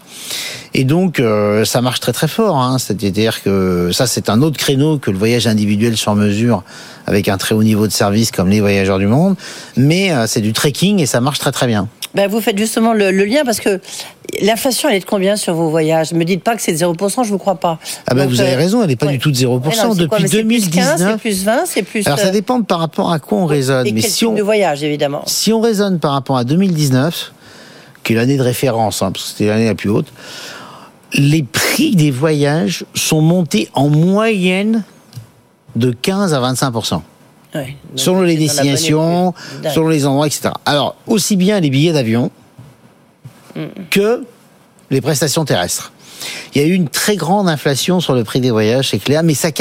Et 0.78 0.84
donc 0.84 1.22
euh, 1.22 1.64
ça 1.64 1.82
marche 1.82 2.02
très 2.02 2.12
très 2.12 2.28
fort. 2.28 2.58
Hein. 2.58 2.78
C'est-à-dire 2.80 3.42
que 3.42 3.92
ça 3.94 4.08
c'est 4.08 4.30
un 4.30 4.42
autre 4.42 4.58
créneau 4.58 4.98
que 4.98 5.10
le 5.10 5.18
voyage 5.18 5.48
individuel 5.48 5.96
sur 5.96 6.16
mesure 6.16 6.64
avec 7.08 7.30
un 7.30 7.38
très 7.38 7.56
haut 7.56 7.64
niveau 7.64 7.88
de 7.88 7.94
service 7.94 8.30
comme 8.30 8.50
les 8.50 8.60
voyageurs 8.60 9.00
du 9.00 9.08
monde. 9.08 9.38
Mais 9.78 10.12
euh, 10.12 10.28
c'est 10.28 10.42
du 10.42 10.52
trekking 10.52 11.00
et 11.00 11.06
ça 11.06 11.22
marche 11.22 11.40
très 11.40 11.54
très 11.54 11.66
bien. 11.66 11.88
Ben, 12.14 12.30
vous 12.30 12.42
faites 12.42 12.58
justement 12.58 12.94
le, 12.94 13.12
le 13.12 13.24
lien 13.24 13.44
parce 13.46 13.62
que 13.62 13.80
l'inflation, 14.42 14.90
elle 14.90 14.96
est 14.96 15.00
de 15.00 15.06
combien 15.06 15.38
sur 15.38 15.54
vos 15.54 15.70
voyages? 15.70 16.12
Ne 16.12 16.20
me 16.20 16.26
dites 16.26 16.44
pas 16.44 16.58
que 16.58 16.62
c'est 16.62 16.74
de 16.74 16.78
0%, 16.78 17.24
je 17.24 17.30
vous 17.30 17.38
crois 17.38 17.56
pas. 17.56 17.80
Ah 18.08 18.14
Donc, 18.14 18.30
vous 18.30 18.42
avez 18.42 18.54
euh, 18.54 18.58
raison, 18.58 18.82
elle 18.82 18.90
n'est 18.90 18.96
pas 18.98 19.06
ouais. 19.06 19.14
du 19.14 19.20
tout 19.20 19.32
de 19.32 19.38
0%. 19.38 19.44
Ouais, 19.44 19.50
non, 19.54 19.94
c'est 19.94 20.08
quoi, 20.08 20.20
Depuis 20.20 20.44
mais 20.44 20.60
c'est 20.60 20.70
plus 20.70 20.70
15, 20.70 21.00
2019. 21.00 21.12
C'est 21.12 21.18
plus 21.18 21.44
20, 21.44 21.64
c'est 21.66 21.84
plus. 21.84 22.08
Alors 22.08 22.20
ça 22.20 22.32
dépend 22.32 22.62
par 22.62 22.80
rapport 22.80 23.14
à 23.14 23.20
quoi 23.20 23.38
on 23.38 23.46
raisonne. 23.46 23.88
Et 23.88 23.94
Mais 23.94 24.02
quel 24.02 24.10
si 24.10 24.20
type 24.20 24.28
on, 24.30 24.34
de 24.34 24.42
voyage, 24.42 24.84
évidemment. 24.84 25.24
si 25.26 25.54
on 25.54 25.62
raisonne 25.62 26.00
par 26.00 26.12
rapport 26.12 26.38
à 26.38 26.44
2019, 26.44 27.34
qui 28.04 28.14
est 28.14 28.16
l'année 28.16 28.38
de 28.38 28.44
référence, 28.44 29.02
hein, 29.02 29.12
parce 29.12 29.26
que 29.26 29.32
c'était 29.32 29.48
l'année 29.48 29.66
la 29.66 29.76
plus 29.76 29.90
haute, 29.90 30.08
les 31.18 31.44
prix 31.44 31.96
des 31.96 32.12
voyages 32.12 32.86
sont 32.94 33.22
montés 33.22 33.70
en 33.74 33.90
moyenne 33.90 34.84
de 35.76 35.92
15 35.92 36.34
à 36.34 36.40
25 36.40 36.74
Ah 36.76 37.02
Ouais. 37.54 37.78
selon 37.96 38.22
les 38.22 38.36
destinations, 38.36 39.34
selon 39.74 39.88
les 39.88 40.06
endroits, 40.06 40.28
etc. 40.28 40.50
Alors, 40.66 40.96
aussi 41.08 41.38
bien 41.38 41.60
les 41.62 41.70
billets 41.70 41.94
d'avion 41.94 42.30
que 43.90 44.26
les 44.92 45.00
prestations 45.00 45.46
terrestres. 45.46 45.94
Il 46.54 46.62
y 46.62 46.66
a 46.66 46.68
eu 46.68 46.74
une 46.74 46.90
très 46.90 47.16
grande 47.16 47.48
inflation 47.48 48.02
sur 48.02 48.14
le 48.14 48.24
prix 48.26 48.42
des 48.42 48.52
voyages, 48.52 48.90
c'est 48.90 49.00
clair, 49.00 49.24
mais 49.24 49.34
ça 49.34 49.52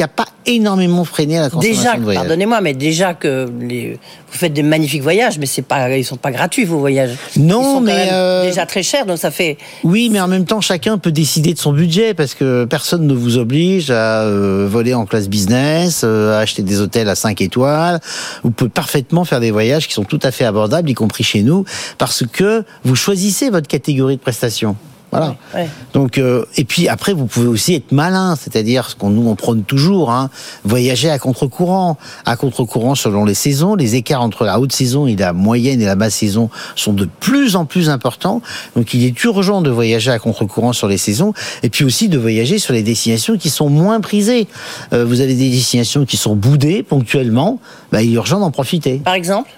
n'a 0.00 0.08
pas 0.08 0.24
énormément 0.46 1.04
freiné 1.04 1.38
la 1.38 1.50
consommation 1.50 1.82
Déjà, 1.92 1.96
de 1.96 2.14
pardonnez-moi, 2.14 2.60
mais 2.62 2.72
déjà 2.72 3.12
que 3.14 3.48
les- 3.60 3.92
vous 3.92 4.38
faites 4.38 4.52
des 4.54 4.62
magnifiques 4.62 5.02
voyages, 5.02 5.38
mais 5.38 5.44
c'est 5.46 5.62
pas, 5.62 5.94
ils 5.96 6.04
sont 6.04 6.16
pas 6.16 6.30
gratuits 6.30 6.64
vos 6.64 6.78
voyages. 6.78 7.10
Non, 7.36 7.60
ils 7.60 7.64
sont 7.64 7.74
quand 7.74 7.80
mais, 7.82 8.06
même 8.06 8.08
euh, 8.12 8.44
déjà 8.46 8.64
très 8.66 8.82
chers, 8.82 9.04
donc 9.06 9.18
ça 9.18 9.30
fait. 9.30 9.58
Oui, 9.84 10.08
mais 10.10 10.20
en 10.20 10.28
même 10.28 10.46
temps, 10.46 10.60
chacun 10.62 10.96
peut 10.98 11.12
décider 11.12 11.52
de 11.54 11.58
son 11.58 11.72
budget 11.72 12.14
parce 12.14 12.34
que 12.34 12.64
personne 12.64 13.06
ne 13.06 13.14
vous 13.14 13.36
oblige 13.36 13.90
à 13.90 14.22
euh, 14.22 14.66
voler 14.70 14.94
en 14.94 15.04
classe 15.04 15.28
business, 15.28 16.00
euh, 16.04 16.34
à 16.36 16.38
acheter 16.40 16.62
des 16.62 16.80
hôtels 16.80 17.08
à 17.08 17.14
5 17.14 17.40
étoiles. 17.42 18.00
Vous 18.42 18.50
pouvez 18.50 18.70
parfaitement 18.70 19.24
faire 19.24 19.40
des 19.40 19.50
voyages 19.50 19.86
qui 19.86 19.94
sont 19.94 20.04
tout 20.04 20.20
à 20.22 20.30
fait 20.30 20.44
abordables, 20.44 20.88
y 20.88 20.94
compris 20.94 21.24
chez 21.24 21.42
nous, 21.42 21.64
parce 21.98 22.24
que 22.26 22.64
vous 22.84 22.96
choisissez 22.96 23.50
votre 23.50 23.68
catégorie 23.68 24.16
de 24.16 24.22
prestations. 24.22 24.76
Voilà. 25.12 25.36
Ouais, 25.54 25.60
ouais. 25.60 25.68
Donc 25.92 26.16
euh, 26.16 26.46
et 26.56 26.64
puis 26.64 26.88
après 26.88 27.12
vous 27.12 27.26
pouvez 27.26 27.46
aussi 27.46 27.74
être 27.74 27.92
malin, 27.92 28.34
c'est-à-dire 28.34 28.88
ce 28.88 28.96
qu'on 28.96 29.10
nous 29.10 29.28
on 29.28 29.36
prône 29.36 29.62
toujours, 29.62 30.10
hein, 30.10 30.30
voyager 30.64 31.10
à 31.10 31.18
contre-courant, 31.18 31.98
à 32.24 32.36
contre-courant 32.36 32.94
selon 32.94 33.26
les 33.26 33.34
saisons. 33.34 33.74
Les 33.74 33.94
écarts 33.94 34.22
entre 34.22 34.44
la 34.44 34.58
haute 34.58 34.72
saison 34.72 35.06
et 35.06 35.14
la 35.14 35.34
moyenne 35.34 35.82
et 35.82 35.84
la 35.84 35.96
basse 35.96 36.14
saison 36.14 36.48
sont 36.76 36.94
de 36.94 37.06
plus 37.20 37.56
en 37.56 37.66
plus 37.66 37.90
importants. 37.90 38.40
Donc 38.74 38.94
il 38.94 39.04
est 39.04 39.24
urgent 39.24 39.60
de 39.60 39.70
voyager 39.70 40.10
à 40.10 40.18
contre-courant 40.18 40.72
sur 40.72 40.88
les 40.88 40.98
saisons 40.98 41.34
et 41.62 41.68
puis 41.68 41.84
aussi 41.84 42.08
de 42.08 42.18
voyager 42.18 42.58
sur 42.58 42.72
les 42.72 42.82
destinations 42.82 43.36
qui 43.36 43.50
sont 43.50 43.68
moins 43.68 44.00
prisées. 44.00 44.48
Euh, 44.94 45.04
vous 45.04 45.20
avez 45.20 45.34
des 45.34 45.50
destinations 45.50 46.06
qui 46.06 46.16
sont 46.16 46.34
boudées 46.34 46.82
ponctuellement, 46.82 47.60
bah, 47.90 48.02
il 48.02 48.12
est 48.12 48.14
urgent 48.14 48.40
d'en 48.40 48.50
profiter. 48.50 48.98
Par 49.04 49.14
exemple? 49.14 49.50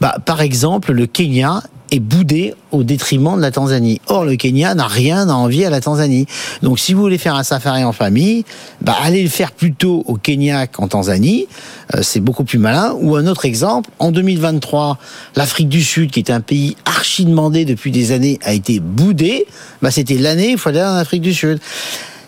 Bah, 0.00 0.16
par 0.24 0.40
exemple, 0.40 0.92
le 0.92 1.06
Kenya 1.06 1.62
est 1.90 2.00
boudé 2.00 2.54
au 2.70 2.82
détriment 2.84 3.36
de 3.36 3.42
la 3.42 3.50
Tanzanie. 3.50 4.00
Or, 4.06 4.24
le 4.24 4.36
Kenya 4.36 4.74
n'a 4.74 4.86
rien 4.86 5.28
à 5.28 5.32
envier 5.32 5.66
à 5.66 5.70
la 5.70 5.80
Tanzanie. 5.80 6.26
Donc, 6.62 6.78
si 6.78 6.94
vous 6.94 7.00
voulez 7.00 7.18
faire 7.18 7.34
un 7.34 7.42
safari 7.42 7.84
en 7.84 7.92
famille, 7.92 8.44
bah, 8.80 8.96
allez 9.02 9.22
le 9.22 9.28
faire 9.28 9.52
plutôt 9.52 10.04
au 10.06 10.14
Kenya 10.14 10.66
qu'en 10.66 10.88
Tanzanie. 10.88 11.46
Euh, 11.94 12.00
c'est 12.02 12.20
beaucoup 12.20 12.44
plus 12.44 12.58
malin. 12.58 12.94
Ou 13.00 13.16
un 13.16 13.26
autre 13.26 13.44
exemple, 13.44 13.90
en 13.98 14.12
2023, 14.12 14.98
l'Afrique 15.36 15.68
du 15.68 15.82
Sud, 15.82 16.10
qui 16.10 16.20
est 16.20 16.30
un 16.30 16.40
pays 16.40 16.76
archi 16.84 17.24
demandé 17.24 17.64
depuis 17.64 17.90
des 17.90 18.12
années, 18.12 18.38
a 18.42 18.52
été 18.52 18.80
boudé. 18.80 19.46
Bah, 19.82 19.90
c'était 19.90 20.14
l'année 20.14 20.52
il 20.52 20.58
fallait 20.58 20.80
aller 20.80 20.90
en 20.90 20.96
Afrique 20.96 21.22
du 21.22 21.34
Sud. 21.34 21.58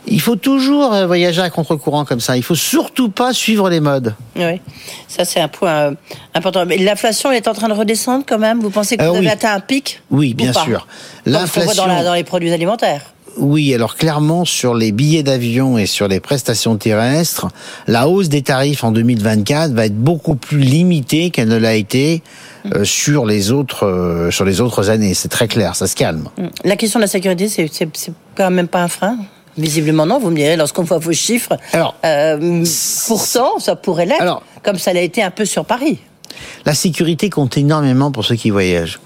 Il 0.06 0.20
faut 0.20 0.36
toujours 0.36 0.92
euh, 0.92 1.06
voyager 1.06 1.40
à 1.42 1.50
contre-courant 1.50 2.04
comme 2.04 2.20
ça. 2.20 2.36
Il 2.36 2.42
faut 2.42 2.54
surtout 2.56 3.08
pas 3.08 3.32
suivre 3.32 3.70
les 3.70 3.80
modes. 3.80 4.14
Oui, 4.36 4.60
ça 5.08 5.24
c'est 5.24 5.40
un 5.40 5.48
point 5.48 5.70
euh, 5.70 5.94
important. 6.34 6.64
Mais 6.66 6.76
l'inflation 6.76 7.30
est 7.30 7.46
en 7.48 7.54
train 7.54 7.68
de 7.68 7.72
redescendre 7.74 8.24
quand 8.26 8.38
même? 8.38 8.60
Vous 8.60 8.70
pensez 8.70 8.96
que 8.96 9.02
Euh, 9.04 9.10
vous 9.10 9.16
avez 9.16 9.30
atteint 9.30 9.54
un 9.54 9.60
pic? 9.60 10.02
Oui, 10.10 10.32
ou 10.32 10.36
bien 10.36 10.52
sûr. 10.52 10.86
Voit 11.24 11.32
dans, 11.32 11.40
L'inflation- 11.40 11.86
dans 12.04 12.14
les 12.14 12.24
produits 12.24 12.52
alimentaires. 12.52 13.02
Oui, 13.38 13.72
alors 13.72 13.96
clairement 13.96 14.44
sur 14.44 14.74
les 14.74 14.92
billets 14.92 15.22
d'avion 15.22 15.78
et 15.78 15.86
sur 15.86 16.06
les 16.06 16.20
prestations 16.20 16.76
terrestres, 16.76 17.48
la 17.86 18.06
hausse 18.06 18.28
des 18.28 18.42
tarifs 18.42 18.84
en 18.84 18.90
2024 18.92 19.72
va 19.72 19.86
être 19.86 19.96
beaucoup 19.96 20.34
plus 20.34 20.58
limitée 20.58 21.30
qu'elle 21.30 21.48
ne 21.48 21.56
l'a 21.56 21.74
été 21.74 22.22
euh, 22.74 22.84
sur 22.84 23.24
les 23.24 23.50
autres 23.50 23.86
euh, 23.86 24.30
sur 24.30 24.44
les 24.44 24.60
autres 24.60 24.90
années. 24.90 25.14
C'est 25.14 25.28
très 25.30 25.48
clair, 25.48 25.76
ça 25.76 25.86
se 25.86 25.96
calme. 25.96 26.28
La 26.64 26.76
question 26.76 26.98
de 26.98 27.04
la 27.04 27.08
sécurité, 27.08 27.48
c'est 27.48 28.12
quand 28.34 28.50
même 28.50 28.68
pas 28.68 28.82
un 28.82 28.88
frein? 28.88 29.16
Visiblement 29.56 30.06
non, 30.06 30.18
vous 30.18 30.30
me 30.30 30.36
direz, 30.36 30.56
lorsqu'on 30.56 30.82
voit 30.82 30.98
vos 30.98 31.12
chiffres. 31.12 31.56
Alors, 31.72 31.94
Euh, 32.04 32.64
pourtant, 33.06 33.58
ça 33.58 33.76
pourrait 33.76 34.06
l'être, 34.06 34.42
comme 34.62 34.78
ça 34.78 34.92
l'a 34.92 35.02
été 35.02 35.22
un 35.22 35.30
peu 35.30 35.44
sur 35.44 35.64
Paris. 35.64 35.98
La 36.64 36.74
sécurité 36.74 37.28
compte 37.30 37.56
énormément 37.56 38.10
pour 38.10 38.24
ceux 38.24 38.36
qui 38.36 38.50
voyagent. 38.50 39.00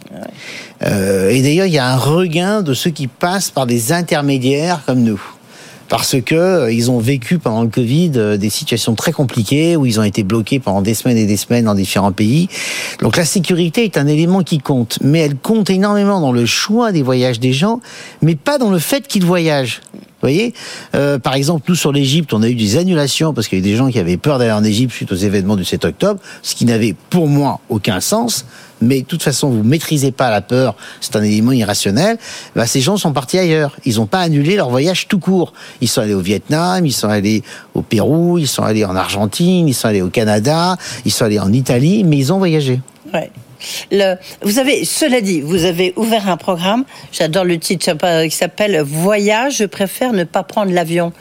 Euh, 0.85 1.31
et 1.31 1.43
d'ailleurs, 1.43 1.67
il 1.67 1.73
y 1.73 1.79
a 1.79 1.89
un 1.89 1.97
regain 1.97 2.63
de 2.63 2.75
ceux 2.75 2.91
qui 2.91 3.07
passent 3.07 3.51
par 3.51 3.67
des 3.67 3.93
intermédiaires 3.93 4.83
comme 4.87 5.03
nous. 5.03 5.21
Parce 5.89 6.21
que 6.21 6.35
euh, 6.35 6.73
ils 6.73 6.91
ont 6.91 6.99
vécu 6.99 7.39
pendant 7.39 7.63
le 7.63 7.69
Covid 7.69 8.13
euh, 8.17 8.37
des 8.37 8.51
situations 8.51 8.95
très 8.95 9.13
compliquées 9.13 9.77
où 9.77 9.87
ils 9.87 10.01
ont 10.01 10.03
été 10.03 10.25
bloqués 10.25 10.59
pendant 10.59 10.83
des 10.83 10.95
semaines 10.95 11.17
et 11.17 11.27
des 11.27 11.37
semaines 11.37 11.67
dans 11.67 11.75
différents 11.77 12.11
pays. 12.13 12.49
Donc 13.01 13.17
la 13.17 13.25
sécurité 13.25 13.85
est 13.85 13.97
un 13.97 14.09
élément 14.09 14.43
qui 14.43 14.59
compte, 14.59 14.99
mais 15.01 15.21
elle 15.21 15.37
compte 15.37 15.71
énormément 15.71 16.21
dans 16.21 16.33
le 16.33 16.45
choix 16.45 16.91
des 16.91 17.03
voyages 17.03 17.39
des 17.39 17.53
gens, 17.53 17.81
mais 18.21 18.35
pas 18.35 18.59
dans 18.59 18.71
le 18.71 18.81
fait 18.81 19.07
qu'ils 19.07 19.25
voyagent. 19.25 19.81
Voyez, 20.27 20.55
Euh, 20.97 21.21
par 21.21 21.35
exemple, 21.35 21.67
nous 21.69 21.77
sur 21.77 21.93
l'Égypte, 21.93 22.33
on 22.33 22.43
a 22.43 22.49
eu 22.49 22.57
des 22.57 22.77
annulations 22.77 23.33
parce 23.33 23.47
qu'il 23.47 23.59
y 23.59 23.63
a 23.63 23.65
eu 23.65 23.71
des 23.71 23.77
gens 23.77 23.89
qui 23.91 24.01
avaient 24.01 24.17
peur 24.17 24.39
d'aller 24.39 24.51
en 24.51 24.65
Égypte 24.65 24.93
suite 24.93 25.13
aux 25.13 25.17
événements 25.17 25.55
du 25.55 25.65
7 25.65 25.85
octobre, 25.85 26.21
ce 26.43 26.57
qui 26.57 26.65
n'avait 26.65 26.97
pour 27.11 27.29
moi 27.29 27.61
aucun 27.69 28.01
sens. 28.01 28.45
Mais 28.81 29.03
de 29.03 29.07
toute 29.07 29.23
façon, 29.23 29.51
vous 29.51 29.63
maîtrisez 29.63 30.11
pas 30.11 30.31
la 30.31 30.41
peur, 30.41 30.75
c'est 31.01 31.15
un 31.15 31.23
élément 31.23 31.53
irrationnel. 31.53 32.19
Bah, 32.57 32.67
ces 32.67 32.81
gens 32.81 32.97
sont 32.97 33.13
partis 33.13 33.39
ailleurs. 33.39 33.77
Ils 33.85 33.97
n'ont 33.97 34.07
pas 34.07 34.21
annulé 34.21 34.57
leur 34.57 34.69
voyage 34.69 35.07
tout 35.07 35.21
court. 35.21 35.53
Ils 35.81 35.89
sont 35.89 36.01
allés 36.01 36.15
au 36.15 36.21
Vietnam, 36.21 36.85
ils 36.85 36.93
sont 36.93 37.09
allés 37.09 37.45
au 37.75 37.83
Pérou, 37.83 38.39
ils 38.39 38.49
sont 38.49 38.65
allés 38.65 38.85
en 38.85 38.97
Argentine, 38.97 39.69
ils 39.69 39.75
sont 39.75 39.87
allés 39.87 40.03
au 40.03 40.11
Canada, 40.11 40.77
ils 41.05 41.13
sont 41.13 41.25
allés 41.25 41.39
en 41.39 41.53
Italie, 41.53 42.03
mais 42.03 42.19
ils 42.19 42.33
ont 42.33 42.39
voyagé. 42.39 42.81
Le, 43.91 44.15
vous 44.43 44.59
avez, 44.59 44.85
cela 44.85 45.21
dit, 45.21 45.41
vous 45.41 45.65
avez 45.65 45.93
ouvert 45.97 46.29
un 46.29 46.37
programme, 46.37 46.85
j'adore 47.13 47.45
le 47.45 47.59
titre, 47.59 47.93
qui 48.25 48.31
s'appelle 48.37 48.81
Voyage, 48.83 49.57
je 49.59 49.65
préfère 49.65 50.13
ne 50.13 50.25
pas 50.25 50.43
prendre 50.43 50.73
l'avion. 50.73 51.13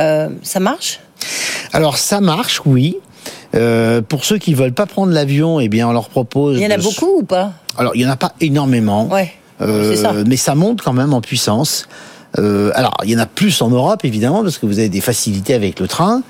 Euh, 0.00 0.28
ça 0.42 0.60
marche? 0.60 1.00
Alors 1.72 1.96
ça 1.98 2.20
marche, 2.20 2.60
oui. 2.66 2.96
Euh, 3.54 4.00
pour 4.00 4.24
ceux 4.24 4.38
qui 4.38 4.54
veulent 4.54 4.72
pas 4.72 4.86
prendre 4.86 5.12
l'avion, 5.12 5.60
eh 5.60 5.68
bien 5.68 5.88
on 5.88 5.92
leur 5.92 6.08
propose. 6.08 6.56
Il 6.58 6.62
y 6.62 6.66
en 6.66 6.70
a 6.70 6.76
de- 6.78 6.82
beaucoup 6.82 7.18
ou 7.18 7.22
pas? 7.22 7.52
Alors 7.76 7.94
il 7.94 8.00
y 8.02 8.06
en 8.06 8.10
a 8.10 8.16
pas 8.16 8.32
énormément. 8.40 9.06
Ouais, 9.08 9.32
Euh, 9.60 9.94
ça. 9.94 10.12
mais 10.26 10.36
ça 10.36 10.54
monte 10.54 10.80
quand 10.82 10.92
même 10.94 11.12
en 11.14 11.20
puissance. 11.20 11.86
Euh, 12.38 12.72
alors, 12.74 12.94
il 13.04 13.10
y 13.10 13.14
en 13.16 13.18
a 13.18 13.26
plus 13.26 13.60
en 13.60 13.68
Europe, 13.68 14.06
évidemment, 14.06 14.42
parce 14.42 14.56
que 14.56 14.64
vous 14.64 14.78
avez 14.78 14.88
des 14.88 15.02
facilités 15.02 15.52
avec 15.52 15.78
le 15.80 15.86
train. 15.86 16.22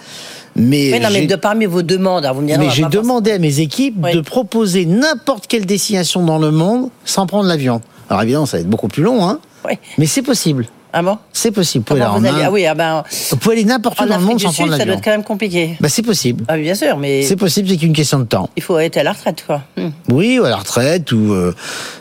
Mais, 0.57 0.99
non, 1.01 1.09
mais 1.13 1.27
de 1.27 1.37
parmi 1.37 1.65
vos 1.67 1.83
demandes, 1.83 2.25
alors 2.25 2.37
vous 2.37 2.43
me 2.43 2.47
direz, 2.47 2.59
mais 2.59 2.71
j'ai 2.71 2.85
demandé 2.85 3.33
à 3.33 3.39
mes 3.39 3.61
équipes 3.61 3.97
Oui. 4.03 4.13
de 4.13 4.21
proposer 4.21 4.85
n'importe 4.87 5.47
quelle 5.47 5.65
destination 5.67 6.23
dans 6.25 6.39
le 6.39 6.51
monde 6.51 6.89
sans 7.05 7.27
prendre 7.27 7.49
l'avion. 7.49 7.81
Alors 8.11 8.23
évidemment, 8.23 8.47
ça 8.47 8.59
va 8.59 8.61
être 8.63 8.69
beaucoup 8.69 8.89
plus 8.89 9.03
long, 9.03 9.27
hein, 9.27 9.39
Ouais. 9.65 9.79
mais 9.97 10.07
c'est 10.07 10.23
possible. 10.23 10.67
Ah 10.95 11.01
bon? 11.03 11.17
C'est 11.33 11.53
possible. 11.53 11.85
Vous 11.89 11.95
pouvez, 11.95 12.07
vous 12.07 12.17
allez- 12.27 12.29
Inde. 12.29 12.43
Ah 12.45 12.51
oui, 12.53 12.67
ah 12.67 12.75
ben, 12.75 13.03
vous 13.31 13.37
pouvez 13.39 13.55
aller 13.55 13.65
n'importe 13.65 13.99
où 13.99 14.05
dans 14.07 14.19
le 14.19 14.25
monde 14.25 14.39
sans 14.39 14.49
Sud, 14.51 14.57
prendre 14.67 14.73
ça 14.73 14.77
doit 14.77 14.85
l'avion. 14.85 14.99
être 14.99 15.05
quand 15.05 15.11
même 15.13 15.25
compliqué. 15.25 15.75
Bah, 15.81 15.89
c'est 15.89 16.03
possible. 16.03 16.45
Ah 16.49 16.55
oui, 16.57 16.65
bien 16.65 16.75
sûr, 16.75 16.99
mais 16.99 17.23
C'est 17.23 17.37
possible, 17.37 17.67
c'est 17.71 17.79
qu'une 17.79 17.95
question 17.95 18.19
de 18.19 18.25
temps. 18.25 18.51
il 18.57 18.63
faut 18.63 18.79
être 18.79 18.99
à 18.99 19.03
la 19.03 19.13
retraite, 19.13 19.43
quoi. 19.47 19.63
Hmm. 19.79 19.89
Oui, 20.11 20.39
ou 20.39 20.45
à 20.45 20.51
la 20.51 20.57
retraite, 20.57 21.11
ou, 21.13 21.33
euh, 21.33 21.55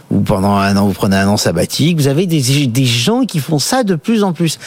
ou 0.09 0.19
pendant 0.19 0.55
un 0.55 0.75
an, 0.75 0.87
vous 0.87 0.91
prenez 0.93 1.15
un 1.15 1.29
an 1.29 1.37
sabbatique. 1.37 1.95
Vous 1.99 2.09
avez 2.09 2.25
des, 2.25 2.67
des 2.67 2.85
gens 2.85 3.23
qui 3.23 3.39
font 3.39 3.59
ça 3.59 3.83
de 3.85 3.95
plus 3.95 4.25
en 4.25 4.33
plus. 4.33 4.59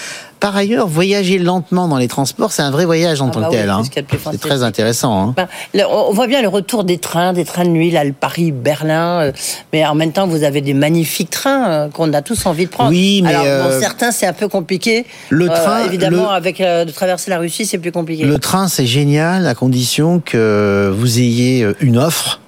Par 0.44 0.54
ailleurs, 0.56 0.86
voyager 0.86 1.38
lentement 1.38 1.88
dans 1.88 1.96
les 1.96 2.06
transports, 2.06 2.52
c'est 2.52 2.60
un 2.60 2.70
vrai 2.70 2.84
voyage 2.84 3.22
en 3.22 3.28
Ah 3.28 3.32
tant 3.32 3.40
bah 3.40 3.46
que 3.46 3.52
oui, 3.52 3.56
tel. 3.62 3.72
c'est 3.94 4.00
hein. 4.00 4.30
C'est 4.32 4.38
très 4.42 4.62
intéressant. 4.62 5.28
Hein. 5.28 5.34
Ben, 5.38 5.48
le- 5.72 5.86
on 5.88 6.12
voit 6.12 6.26
bien 6.26 6.42
le 6.42 6.48
retour 6.48 6.84
des 6.84 6.98
trains, 6.98 7.32
des 7.32 7.46
trains 7.46 7.64
de 7.64 7.70
nuit, 7.70 7.90
là, 7.90 8.04
le 8.04 8.12
Paris-Berlin, 8.12 9.20
euh, 9.22 9.32
mais 9.72 9.86
en 9.86 9.94
même 9.94 10.12
temps, 10.12 10.26
vous 10.26 10.42
avez 10.44 10.60
des 10.60 10.74
magnifiques 10.74 11.30
trains 11.30 11.70
euh, 11.70 11.88
qu'on 11.88 12.12
a 12.12 12.20
tous 12.20 12.44
envie 12.44 12.66
de 12.66 12.70
prendre. 12.70 12.90
Oui, 12.90 13.22
mais, 13.22 13.30
Alors, 13.30 13.44
bon, 13.44 13.70
euh, 13.70 13.80
certains, 13.80 14.10
c'est 14.12 14.26
un 14.26 14.34
peu 14.34 14.48
compliqué. 14.48 15.06
le 15.30 15.46
train- 15.48 15.86
évidemment, 15.86 16.24
le- 16.24 16.36
avec 16.36 16.58
de 16.58 16.90
traverser 16.90 17.30
la 17.30 17.38
Russie, 17.38 17.64
c'est 17.64 17.78
plus 17.78 17.90
compliqué. 17.92 18.24
Le 18.24 18.38
train, 18.38 18.68
c'est 18.68 18.84
génial 18.84 19.46
à 19.46 19.54
condition 19.54 20.20
que 20.22 20.92
vous 20.94 21.20
ayez 21.20 21.66
une 21.80 21.96
offre. 21.96 22.40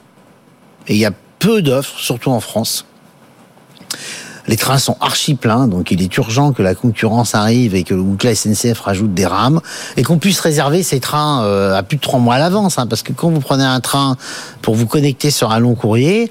Et 0.86 0.92
il 0.92 0.98
y 1.00 1.06
a 1.06 1.12
peu 1.38 1.62
d'offres, 1.62 1.98
surtout 1.98 2.30
en 2.30 2.40
France. 2.40 2.84
Les 4.48 4.56
trains 4.56 4.78
sont 4.78 4.96
archi 5.00 5.34
pleins, 5.34 5.66
donc 5.66 5.90
il 5.90 6.02
est 6.02 6.16
urgent 6.16 6.52
que 6.52 6.62
la 6.62 6.74
concurrence 6.74 7.34
arrive 7.34 7.74
et 7.74 7.82
que, 7.82 7.94
ou 7.94 8.16
la 8.22 8.34
SNCF 8.34 8.80
rajoute 8.80 9.12
des 9.12 9.26
rames 9.26 9.60
et 9.96 10.02
qu'on 10.02 10.18
puisse 10.18 10.40
réserver 10.40 10.82
ces 10.82 11.00
trains 11.00 11.42
euh, 11.44 11.76
à 11.76 11.82
plus 11.82 11.96
de 11.96 12.02
trois 12.02 12.20
mois 12.20 12.36
à 12.36 12.38
l'avance. 12.38 12.78
hein, 12.78 12.86
parce 12.86 13.02
que 13.02 13.12
quand 13.12 13.30
vous 13.30 13.40
prenez 13.40 13.64
un 13.64 13.80
train 13.80 14.16
pour 14.62 14.74
vous 14.74 14.86
connecter 14.86 15.30
sur 15.30 15.50
un 15.50 15.58
long 15.58 15.74
courrier, 15.74 16.30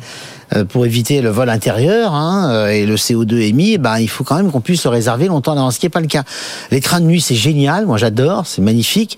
euh, 0.53 0.63
pour 0.63 0.85
éviter 0.85 1.21
le 1.21 1.29
vol 1.29 1.49
intérieur 1.49 2.13
hein, 2.13 2.49
euh, 2.51 2.67
et 2.67 2.85
le 2.85 2.95
CO2 2.95 3.41
émis, 3.41 3.77
ben, 3.77 3.97
il 3.99 4.09
faut 4.09 4.23
quand 4.23 4.35
même 4.35 4.51
qu'on 4.51 4.61
puisse 4.61 4.83
le 4.83 4.91
réserver 4.91 5.27
longtemps 5.27 5.53
à 5.53 5.55
l'avance, 5.55 5.75
ce 5.75 5.79
qui 5.79 5.87
n'est 5.87 5.91
pas 5.91 6.01
le 6.01 6.07
cas. 6.07 6.23
Les 6.71 6.81
trains 6.81 6.99
de 7.01 7.05
nuit, 7.05 7.19
c'est 7.19 7.35
génial, 7.35 7.85
moi 7.85 7.97
j'adore, 7.97 8.45
c'est 8.45 8.61
magnifique. 8.61 9.17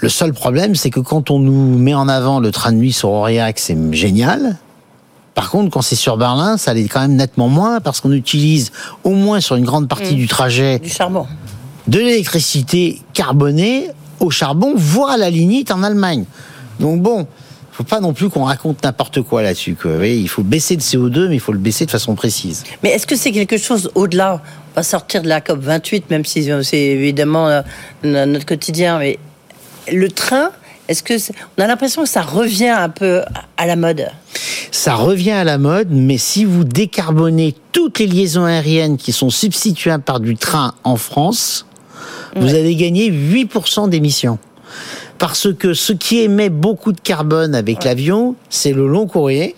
Le 0.00 0.08
seul 0.08 0.32
problème, 0.32 0.74
c'est 0.74 0.90
que 0.90 1.00
quand 1.00 1.30
on 1.30 1.38
nous 1.38 1.78
met 1.78 1.94
en 1.94 2.08
avant 2.08 2.38
le 2.38 2.50
train 2.50 2.72
de 2.72 2.76
nuit 2.76 2.92
sur 2.92 3.10
Aurillac, 3.10 3.58
c'est 3.58 3.76
génial. 3.92 4.56
Par 5.34 5.50
contre, 5.50 5.70
quand 5.70 5.82
c'est 5.82 5.96
sur 5.96 6.16
Berlin, 6.16 6.56
ça 6.56 6.72
l'est 6.74 6.86
quand 6.88 7.00
même 7.00 7.16
nettement 7.16 7.48
moins 7.48 7.80
parce 7.80 8.00
qu'on 8.00 8.12
utilise 8.12 8.70
au 9.02 9.10
moins 9.10 9.40
sur 9.40 9.56
une 9.56 9.64
grande 9.64 9.88
partie 9.88 10.14
du 10.14 10.28
trajet 10.28 10.78
Du 10.78 10.88
charbon. 10.90 11.26
de 11.88 11.98
l'électricité 11.98 13.00
carbonée 13.12 13.88
au 14.20 14.30
charbon, 14.30 14.74
voire 14.76 15.10
à 15.10 15.16
la 15.16 15.30
lignite 15.30 15.70
en 15.72 15.82
Allemagne. 15.82 16.24
Donc 16.78 17.02
bon, 17.02 17.26
faut 17.72 17.82
pas 17.82 17.98
non 17.98 18.12
plus 18.12 18.28
qu'on 18.30 18.44
raconte 18.44 18.84
n'importe 18.84 19.22
quoi 19.22 19.42
là-dessus. 19.42 19.76
il 20.04 20.28
faut 20.28 20.44
baisser 20.44 20.76
le 20.76 20.80
CO2, 20.80 21.28
mais 21.28 21.34
il 21.34 21.40
faut 21.40 21.52
le 21.52 21.58
baisser 21.58 21.84
de 21.86 21.90
façon 21.90 22.14
précise. 22.14 22.62
Mais 22.84 22.90
est-ce 22.90 23.06
que 23.06 23.16
c'est 23.16 23.32
quelque 23.32 23.56
chose 23.58 23.90
au-delà? 23.96 24.40
On 24.76 24.80
va 24.80 24.82
sortir 24.84 25.22
de 25.22 25.28
la 25.28 25.40
COP 25.40 25.58
28, 25.60 26.10
même 26.10 26.24
si 26.24 26.48
euh, 26.50 26.62
c'est 26.62 26.78
évidemment 26.78 27.48
euh, 27.48 27.62
no- 28.04 28.26
notre 28.26 28.46
quotidien. 28.46 28.98
Mais 29.00 29.18
le 29.92 30.08
train 30.10 30.50
Est-ce 30.88 31.02
que 31.02 31.14
on 31.56 31.62
a 31.62 31.66
l'impression 31.66 32.02
que 32.02 32.08
ça 32.08 32.22
revient 32.22 32.68
un 32.68 32.90
peu 32.90 33.22
à 33.56 33.66
la 33.66 33.76
mode 33.76 34.10
Ça 34.70 34.94
revient 34.94 35.30
à 35.30 35.44
la 35.44 35.56
mode, 35.56 35.88
mais 35.90 36.18
si 36.18 36.44
vous 36.44 36.64
décarbonez 36.64 37.54
toutes 37.72 37.98
les 37.98 38.06
liaisons 38.06 38.44
aériennes 38.44 38.98
qui 38.98 39.12
sont 39.12 39.30
substituables 39.30 40.04
par 40.04 40.20
du 40.20 40.36
train 40.36 40.74
en 40.84 40.96
France, 40.96 41.66
vous 42.36 42.54
allez 42.54 42.76
gagner 42.76 43.10
8% 43.10 43.88
d'émissions. 43.88 44.38
Parce 45.18 45.52
que 45.54 45.72
ce 45.72 45.92
qui 45.92 46.20
émet 46.20 46.50
beaucoup 46.50 46.92
de 46.92 47.00
carbone 47.00 47.54
avec 47.54 47.84
l'avion, 47.84 48.34
c'est 48.50 48.72
le 48.72 48.86
long 48.86 49.06
courrier, 49.06 49.54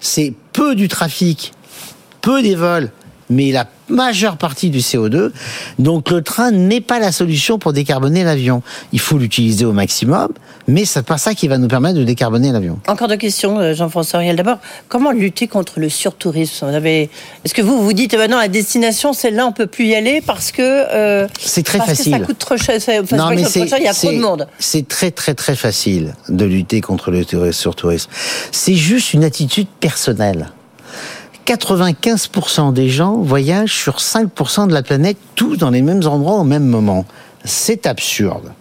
c'est 0.00 0.32
peu 0.52 0.74
du 0.74 0.88
trafic, 0.88 1.52
peu 2.20 2.42
des 2.42 2.54
vols, 2.54 2.90
mais 3.30 3.52
la 3.52 3.68
majeure 3.88 4.36
partie 4.36 4.70
du 4.70 4.78
CO2. 4.78 5.30
Donc 5.78 6.10
le 6.10 6.22
train 6.22 6.50
n'est 6.50 6.80
pas 6.80 6.98
la 6.98 7.12
solution 7.12 7.58
pour 7.58 7.72
décarboner 7.72 8.24
l'avion. 8.24 8.62
Il 8.92 9.00
faut 9.00 9.18
l'utiliser 9.18 9.64
au 9.64 9.72
maximum, 9.72 10.28
mais 10.68 10.84
c'est 10.84 11.04
pas 11.04 11.18
ça 11.18 11.34
qui 11.34 11.48
va 11.48 11.58
nous 11.58 11.68
permettre 11.68 11.98
de 11.98 12.04
décarboner 12.04 12.52
l'avion. 12.52 12.78
Encore 12.88 13.08
deux 13.08 13.16
questions, 13.16 13.58
euh, 13.58 13.74
Jean-François 13.74 14.20
Riel. 14.20 14.36
D'abord, 14.36 14.58
comment 14.88 15.12
lutter 15.12 15.46
contre 15.48 15.80
le 15.80 15.88
surtourisme? 15.88 16.66
Avez... 16.66 17.10
Est-ce 17.44 17.54
que 17.54 17.62
vous 17.62 17.82
vous 17.82 17.92
dites, 17.92 18.14
eh 18.14 18.16
ben 18.16 18.30
non, 18.30 18.38
la 18.38 18.48
destination, 18.48 19.12
celle-là, 19.12 19.46
on 19.46 19.52
peut 19.52 19.66
plus 19.66 19.86
y 19.86 19.94
aller 19.94 20.20
parce 20.20 20.52
que 20.52 20.62
euh, 20.62 21.28
C'est 21.40 21.62
très 21.64 21.78
parce 21.78 21.90
facile. 21.90 22.12
que 22.12 22.18
ça 22.18 22.24
coûte 22.24 22.38
trop 22.38 22.56
cher. 22.56 22.74
enfin, 22.76 22.80
ça 22.80 22.98
coûte 23.00 23.08
trop 23.08 23.66
cher, 23.66 23.78
il 23.78 23.84
y 23.84 23.88
a 23.88 23.94
trop 23.94 24.12
de 24.12 24.18
monde. 24.18 24.48
C'est 24.58 24.86
très 24.88 25.10
très 25.10 25.34
très 25.34 25.54
facile 25.56 26.14
de 26.28 26.44
lutter 26.44 26.80
contre 26.80 27.10
le 27.10 27.22
touri- 27.22 27.52
surtourisme. 27.52 28.10
C'est 28.52 28.74
juste 28.74 29.14
une 29.14 29.24
attitude 29.24 29.68
personnelle. 29.80 30.48
95% 31.46 32.72
des 32.72 32.88
gens 32.88 33.16
voyagent 33.18 33.74
sur 33.74 33.96
5% 33.98 34.68
de 34.68 34.74
la 34.74 34.82
planète, 34.82 35.16
tous 35.36 35.56
dans 35.56 35.70
les 35.70 35.82
mêmes 35.82 36.04
endroits 36.06 36.36
au 36.36 36.44
même 36.44 36.66
moment. 36.66 37.04
C'est 37.44 37.86
absurde. 37.86 38.52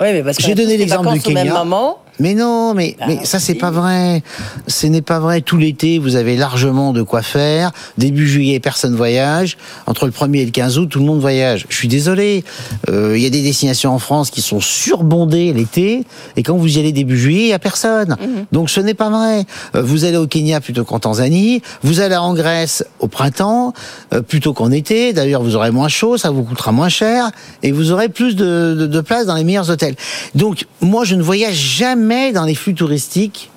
Oui, 0.00 0.08
mais 0.12 0.22
parce 0.22 0.36
qu'on 0.36 0.42
J'ai 0.48 0.54
donné 0.54 0.76
l'exemple 0.76 1.04
du 1.12 1.20
au 1.20 1.30
même 1.30 1.46
Kenya. 1.46 1.54
moment. 1.64 1.98
Mais 2.18 2.34
non, 2.34 2.72
mais, 2.74 2.96
Ah, 3.00 3.06
mais 3.08 3.24
ça 3.24 3.38
c'est 3.38 3.54
pas 3.54 3.70
vrai. 3.70 4.22
Ce 4.66 4.86
n'est 4.86 5.02
pas 5.02 5.18
vrai. 5.20 5.40
Tout 5.42 5.56
l'été, 5.58 5.98
vous 5.98 6.16
avez 6.16 6.36
largement 6.36 6.92
de 6.92 7.02
quoi 7.02 7.22
faire. 7.22 7.72
Début 7.98 8.26
juillet, 8.26 8.58
personne 8.60 8.94
voyage. 8.94 9.56
Entre 9.86 10.06
le 10.06 10.12
1er 10.12 10.38
et 10.38 10.44
le 10.46 10.50
15 10.50 10.78
août, 10.78 10.88
tout 10.88 10.98
le 10.98 11.04
monde 11.04 11.20
voyage. 11.20 11.66
Je 11.68 11.76
suis 11.76 11.88
désolé. 11.88 12.44
Euh, 12.88 13.16
Il 13.16 13.22
y 13.22 13.26
a 13.26 13.30
des 13.30 13.42
destinations 13.42 13.92
en 13.92 13.98
France 13.98 14.30
qui 14.30 14.40
sont 14.40 14.60
surbondées 14.60 15.52
l'été. 15.52 16.04
Et 16.36 16.42
quand 16.42 16.56
vous 16.56 16.76
y 16.76 16.80
allez 16.80 16.92
début 16.92 17.18
juillet, 17.18 17.42
il 17.42 17.48
y 17.48 17.52
a 17.52 17.58
personne. 17.58 18.16
Mhm. 18.20 18.46
Donc 18.52 18.70
ce 18.70 18.80
n'est 18.80 18.94
pas 18.94 19.10
vrai. 19.10 19.44
Euh, 19.74 19.82
Vous 19.82 20.04
allez 20.04 20.16
au 20.16 20.26
Kenya 20.26 20.60
plutôt 20.60 20.84
qu'en 20.84 20.98
Tanzanie. 20.98 21.60
Vous 21.82 22.00
allez 22.00 22.16
en 22.16 22.32
Grèce 22.34 22.84
au 22.98 23.08
printemps 23.08 23.72
euh, 24.14 24.22
plutôt 24.22 24.52
qu'en 24.54 24.70
été. 24.70 25.12
D'ailleurs, 25.12 25.42
vous 25.42 25.54
aurez 25.56 25.70
moins 25.70 25.88
chaud, 25.88 26.16
ça 26.16 26.30
vous 26.30 26.44
coûtera 26.44 26.72
moins 26.72 26.88
cher. 26.88 27.30
Et 27.62 27.72
vous 27.72 27.92
aurez 27.92 28.08
plus 28.08 28.36
de, 28.36 28.74
de, 28.78 28.86
de 28.86 29.00
place 29.00 29.26
dans 29.26 29.34
les 29.34 29.44
meilleurs 29.44 29.68
hôtels. 29.70 29.96
Donc 30.34 30.66
moi, 30.80 31.04
je 31.04 31.14
ne 31.14 31.22
voyage 31.22 31.54
jamais 31.56 32.05
dans 32.32 32.44
les 32.44 32.54
flux 32.54 32.74
touristiques 32.74 33.50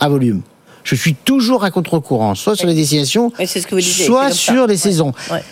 à 0.00 0.08
volume. 0.08 0.42
Je 0.84 0.94
suis 0.94 1.14
toujours 1.14 1.64
à 1.64 1.70
contre-courant, 1.70 2.34
soit 2.34 2.54
sur 2.54 2.66
les 2.68 2.74
destinations, 2.74 3.32
Oui, 3.38 3.46
c'est 3.46 3.60
ce 3.60 3.66
que 3.66 3.74
vous 3.74 3.80
disiez, 3.80 4.06
soit 4.06 4.28
ça. 4.28 4.34
sur 4.34 4.66
les 4.66 4.76
saisons. 4.76 5.12
Ouais. 5.30 5.42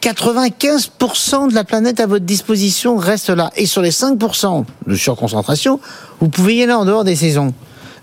95% 0.00 1.48
de 1.50 1.54
la 1.54 1.64
planète 1.64 2.00
à 2.00 2.06
votre 2.06 2.24
disposition 2.24 2.96
reste 2.96 3.28
là. 3.30 3.50
Et 3.56 3.66
sur 3.66 3.82
les 3.82 3.90
5% 3.90 4.64
de 4.86 4.94
surconcentration, 4.94 5.78
vous 6.20 6.28
pouvez 6.28 6.56
y 6.56 6.62
aller 6.62 6.72
en 6.72 6.84
dehors 6.84 7.04
des 7.04 7.16
saisons. 7.16 7.52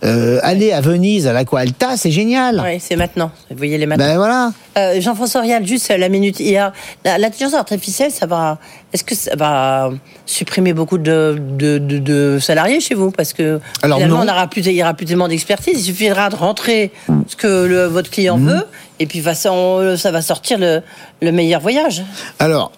Euh, 0.03 0.39
aller 0.43 0.71
à 0.71 0.79
Venise, 0.79 1.27
à 1.27 1.33
l'Aqua 1.33 1.59
Alta, 1.59 1.97
c'est 1.97 2.11
génial. 2.11 2.61
Oui, 2.63 2.79
c'est 2.79 2.95
maintenant. 2.95 3.31
Vous 3.51 3.57
voyez 3.57 3.77
les 3.77 3.85
maintenant. 3.85 4.05
Ben 4.05 4.15
voilà. 4.17 4.51
Euh, 4.77 5.01
Jean-François 5.01 5.41
Rial, 5.41 5.67
juste 5.67 5.91
euh, 5.91 5.97
la 5.97 6.07
minute 6.07 6.39
IA. 6.39 6.71
L'intelligence 7.03 7.53
artificielle, 7.53 8.09
ça 8.11 8.25
va. 8.25 8.59
Est-ce 8.93 9.03
que 9.03 9.13
ça 9.13 9.35
va 9.35 9.91
supprimer 10.25 10.71
beaucoup 10.71 10.97
de, 10.97 11.37
de, 11.57 11.77
de- 11.79 11.97
de 11.99 12.39
salariés 12.39 12.79
chez 12.79 12.95
vous? 12.95 13.11
Parce 13.11 13.33
que 13.33 13.59
Alors, 13.81 13.97
finalement, 13.97 14.17
non. 14.17 14.23
on 14.23 14.25
n'aura 14.27 14.47
plus, 14.47 14.65
il 14.65 14.71
y 14.71 14.81
aura 14.81 14.93
plus 14.93 15.05
tellement 15.05 15.27
d'expertise. 15.27 15.77
Il 15.79 15.83
suffira 15.83 16.29
de 16.29 16.35
rentrer 16.37 16.91
ce 17.27 17.35
que 17.35 17.65
le- 17.65 17.85
votre 17.87 18.09
client 18.09 18.37
Mhm. 18.37 18.49
veut, 18.49 18.65
et 18.99 19.05
puis 19.05 19.21
ça, 19.33 19.51
on- 19.51 19.97
ça 19.97 20.11
va 20.11 20.21
sortir 20.21 20.59
le, 20.59 20.81
le 21.21 21.31
meilleur 21.33 21.59
voyage. 21.59 22.03
Alors, 22.39 22.71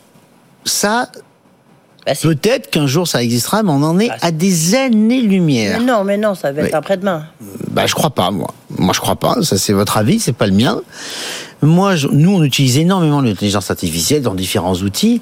ça, 0.65 1.07
Bah, 2.05 2.13
peut-être 2.19 2.69
qu'un 2.71 2.87
jour 2.87 3.07
ça 3.07 3.21
existera, 3.21 3.61
mais 3.63 3.69
on 3.71 3.83
en 3.83 3.99
est 3.99 4.09
Ah, 4.11 4.17
si. 4.19 4.25
à 4.25 4.31
des 4.31 4.53
Mais 4.71 4.77
années-lumière. 4.77 5.81
non, 5.81 6.03
mais 6.03 6.17
non, 6.17 6.33
ça 6.35 6.51
va 6.51 6.63
être 6.63 6.73
après-demain. 6.75 7.25
Bah, 7.69 7.85
je 7.85 7.93
crois 7.93 8.09
pas, 8.09 8.31
moi. 8.31 8.53
Moi, 8.77 8.93
je 8.95 8.99
crois 8.99 9.15
pas. 9.17 9.35
Ça, 9.43 9.57
c'est 9.57 9.73
votre 9.73 9.97
avis, 9.97 10.19
c'est 10.19 10.33
pas 10.33 10.47
le 10.47 10.53
mien. 10.53 10.81
Moi, 11.61 11.95
je- 11.95 12.07
nous, 12.07 12.31
on 12.35 12.43
utilise 12.43 12.77
énormément 12.79 13.21
l'intelligence 13.21 13.69
artificielle 13.69 14.23
dans 14.23 14.33
différents 14.33 14.73
outils. 14.75 15.21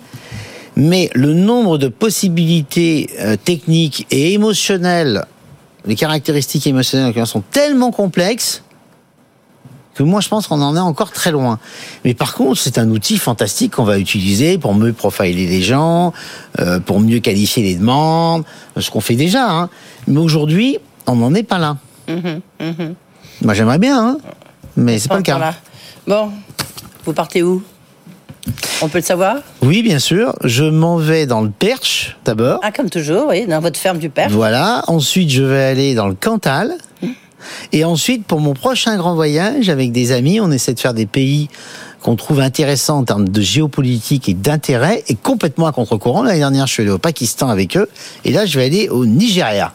Mais 0.78 1.10
le 1.14 1.34
nombre 1.34 1.78
de 1.78 1.90
possibilités 1.90 3.10
euh, 3.20 3.36
techniques 3.36 4.08
et 4.12 4.32
émotionnelles, 4.34 5.26
les 5.86 5.96
caractéristiques 5.96 6.66
émotionnelles 6.68 7.26
sont 7.28 7.44
tellement 7.52 7.92
complexes 7.92 8.64
que 10.00 10.04
moi, 10.04 10.22
je 10.22 10.30
pense 10.30 10.48
qu'on 10.48 10.62
en 10.62 10.78
est 10.78 10.80
encore 10.80 11.12
très 11.12 11.30
loin. 11.30 11.60
Mais 12.06 12.14
par 12.14 12.34
contre, 12.34 12.58
c'est 12.58 12.78
un 12.78 12.90
outil 12.90 13.18
fantastique 13.18 13.74
qu'on 13.74 13.84
va 13.84 14.00
utiliser 14.00 14.58
pour 14.58 14.74
mieux 14.74 14.94
profiler 14.94 15.46
les 15.46 15.62
gens, 15.62 16.14
euh, 16.62 16.80
pour 16.80 17.02
mieux 17.02 17.20
qualifier 17.20 17.64
les 17.64 17.76
demandes, 17.76 18.46
ce 18.78 18.90
qu'on 18.90 19.02
fait 19.02 19.16
déjà. 19.16 19.46
Hein. 19.52 19.70
Mais 20.08 20.22
aujourd'hui, 20.22 20.78
on 21.06 21.18
n'en 21.18 21.34
est 21.34 21.44
pas 21.44 21.58
là. 21.58 21.76
Moi, 23.42 23.54
j'aimerais 23.54 23.78
bien, 23.78 24.02
hein, 24.02 24.18
mais 24.78 25.00
c'est 25.00 25.10
pas 25.10 25.18
le 25.18 25.22
cas. 25.22 25.54
Bon, 26.08 26.32
vous 27.04 27.12
partez 27.12 27.44
où? 27.44 27.62
On 28.82 28.88
peut 28.88 29.00
le 29.00 29.04
savoir? 29.04 29.36
Oui, 29.62 29.84
bien 29.84 30.00
sûr. 30.00 30.34
Je 30.46 30.64
m'en 30.64 30.96
vais 30.96 31.26
dans 31.26 31.42
le 31.42 31.50
Perche 31.50 32.16
d'abord. 32.24 32.62
Ah, 32.64 32.72
comme 32.72 32.90
toujours, 32.90 33.28
oui, 33.28 33.46
dans 33.48 33.60
votre 33.60 33.78
ferme 33.78 33.98
du 33.98 34.10
père. 34.10 34.30
Voilà. 34.30 34.86
Ensuite, 34.88 35.30
je 35.30 35.44
vais 35.44 35.64
aller 35.64 35.94
dans 35.94 36.08
le 36.08 36.16
Cantal. 36.16 36.76
Et 37.72 37.84
ensuite, 37.84 38.26
pour 38.26 38.40
mon 38.40 38.54
prochain 38.54 38.98
grand 38.98 39.16
voyage 39.16 39.70
avec 39.70 39.92
des 39.92 40.12
amis, 40.12 40.40
on 40.40 40.52
essaie 40.52 40.74
de 40.74 40.80
faire 40.80 40.94
des 40.94 41.06
pays 41.06 41.50
qu'on 42.02 42.16
trouve 42.16 42.40
intéressants 42.40 43.00
en 43.00 43.04
termes 43.04 43.28
de 43.28 43.42
géopolitique 43.42 44.30
et 44.30 44.34
d'intérêt, 44.34 45.04
et 45.08 45.16
complètement 45.16 45.68
à 45.68 45.72
contre-courant. 45.72 46.24
L'année 46.24 46.40
dernière, 46.40 46.68
je 46.68 46.74
suis 46.74 46.84
allé 46.84 46.92
au 46.92 46.98
Pakistan 46.98 47.50
avec 47.50 47.76
eux, 47.76 47.90
et 48.26 48.32
là, 48.32 48.46
je 48.46 48.58
vais 48.58 48.66
aller 48.66 48.90
au 48.90 49.06
Nigeria. 49.06 49.74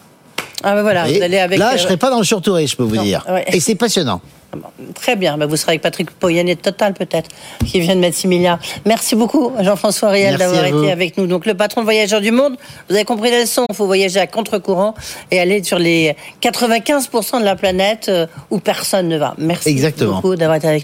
Ah, 0.65 0.75
ben 0.75 0.83
voilà, 0.83 1.09
Et 1.09 1.17
vous 1.19 1.23
allez 1.23 1.39
avec. 1.39 1.59
là, 1.59 1.71
euh, 1.75 1.77
je 1.77 1.83
serai 1.83 1.97
pas 1.97 2.11
dans 2.11 2.19
le 2.19 2.25
surtourisme, 2.25 2.71
je 2.73 2.77
peux 2.77 2.83
vous 2.85 2.97
Non, 2.97 3.03
dire. 3.03 3.25
ouais. 3.29 3.45
Et 3.53 3.61
c'est 3.61 3.75
passionnant. 3.75 4.21
Ah 4.53 4.59
Très 4.95 5.17
bien, 5.17 5.37
bah, 5.37 5.47
vous 5.47 5.57
serez 5.57 5.73
avec 5.73 5.83
Patrick 5.83 6.11
Poyanet 6.13 6.55
de 6.55 6.61
Total 6.61 6.95
peut-être, 6.95 7.29
qui 7.67 7.81
vient 7.81 7.97
de 7.97 8.01
mettre 8.01 8.17
6 8.17 8.29
milliards. 8.29 8.59
Merci 8.87 9.17
beaucoup 9.17 9.51
Jean-François 9.61 10.11
Riel 10.11 10.37
d'avoir 10.37 10.65
été 10.65 10.93
avec 10.93 11.19
nous. 11.19 11.27
Donc 11.27 11.45
le 11.45 11.55
patron 11.55 11.81
de 11.81 11.85
Voyageurs 11.87 12.21
du 12.21 12.31
Monde, 12.31 12.55
vous 12.89 12.95
avez 12.95 13.05
compris 13.05 13.31
la 13.33 13.41
leçon, 13.41 13.67
il 13.69 13.75
faut 13.75 13.87
voyager 13.87 14.21
à 14.21 14.29
contre-courant 14.29 14.95
et 15.33 15.41
aller 15.41 15.63
sur 15.65 15.79
les 15.81 16.15
95% 16.41 17.41
de 17.41 17.45
la 17.45 17.57
planète 17.57 18.07
euh, 18.09 18.27
où 18.51 18.59
personne 18.61 19.09
ne 19.09 19.19
va. 19.19 19.35
Merci 19.39 19.71
Exactement. 19.71 20.17
beaucoup 20.17 20.37
d'avoir 20.37 20.57
été 20.57 20.69
avec 20.69 20.81
nous. 20.81 20.83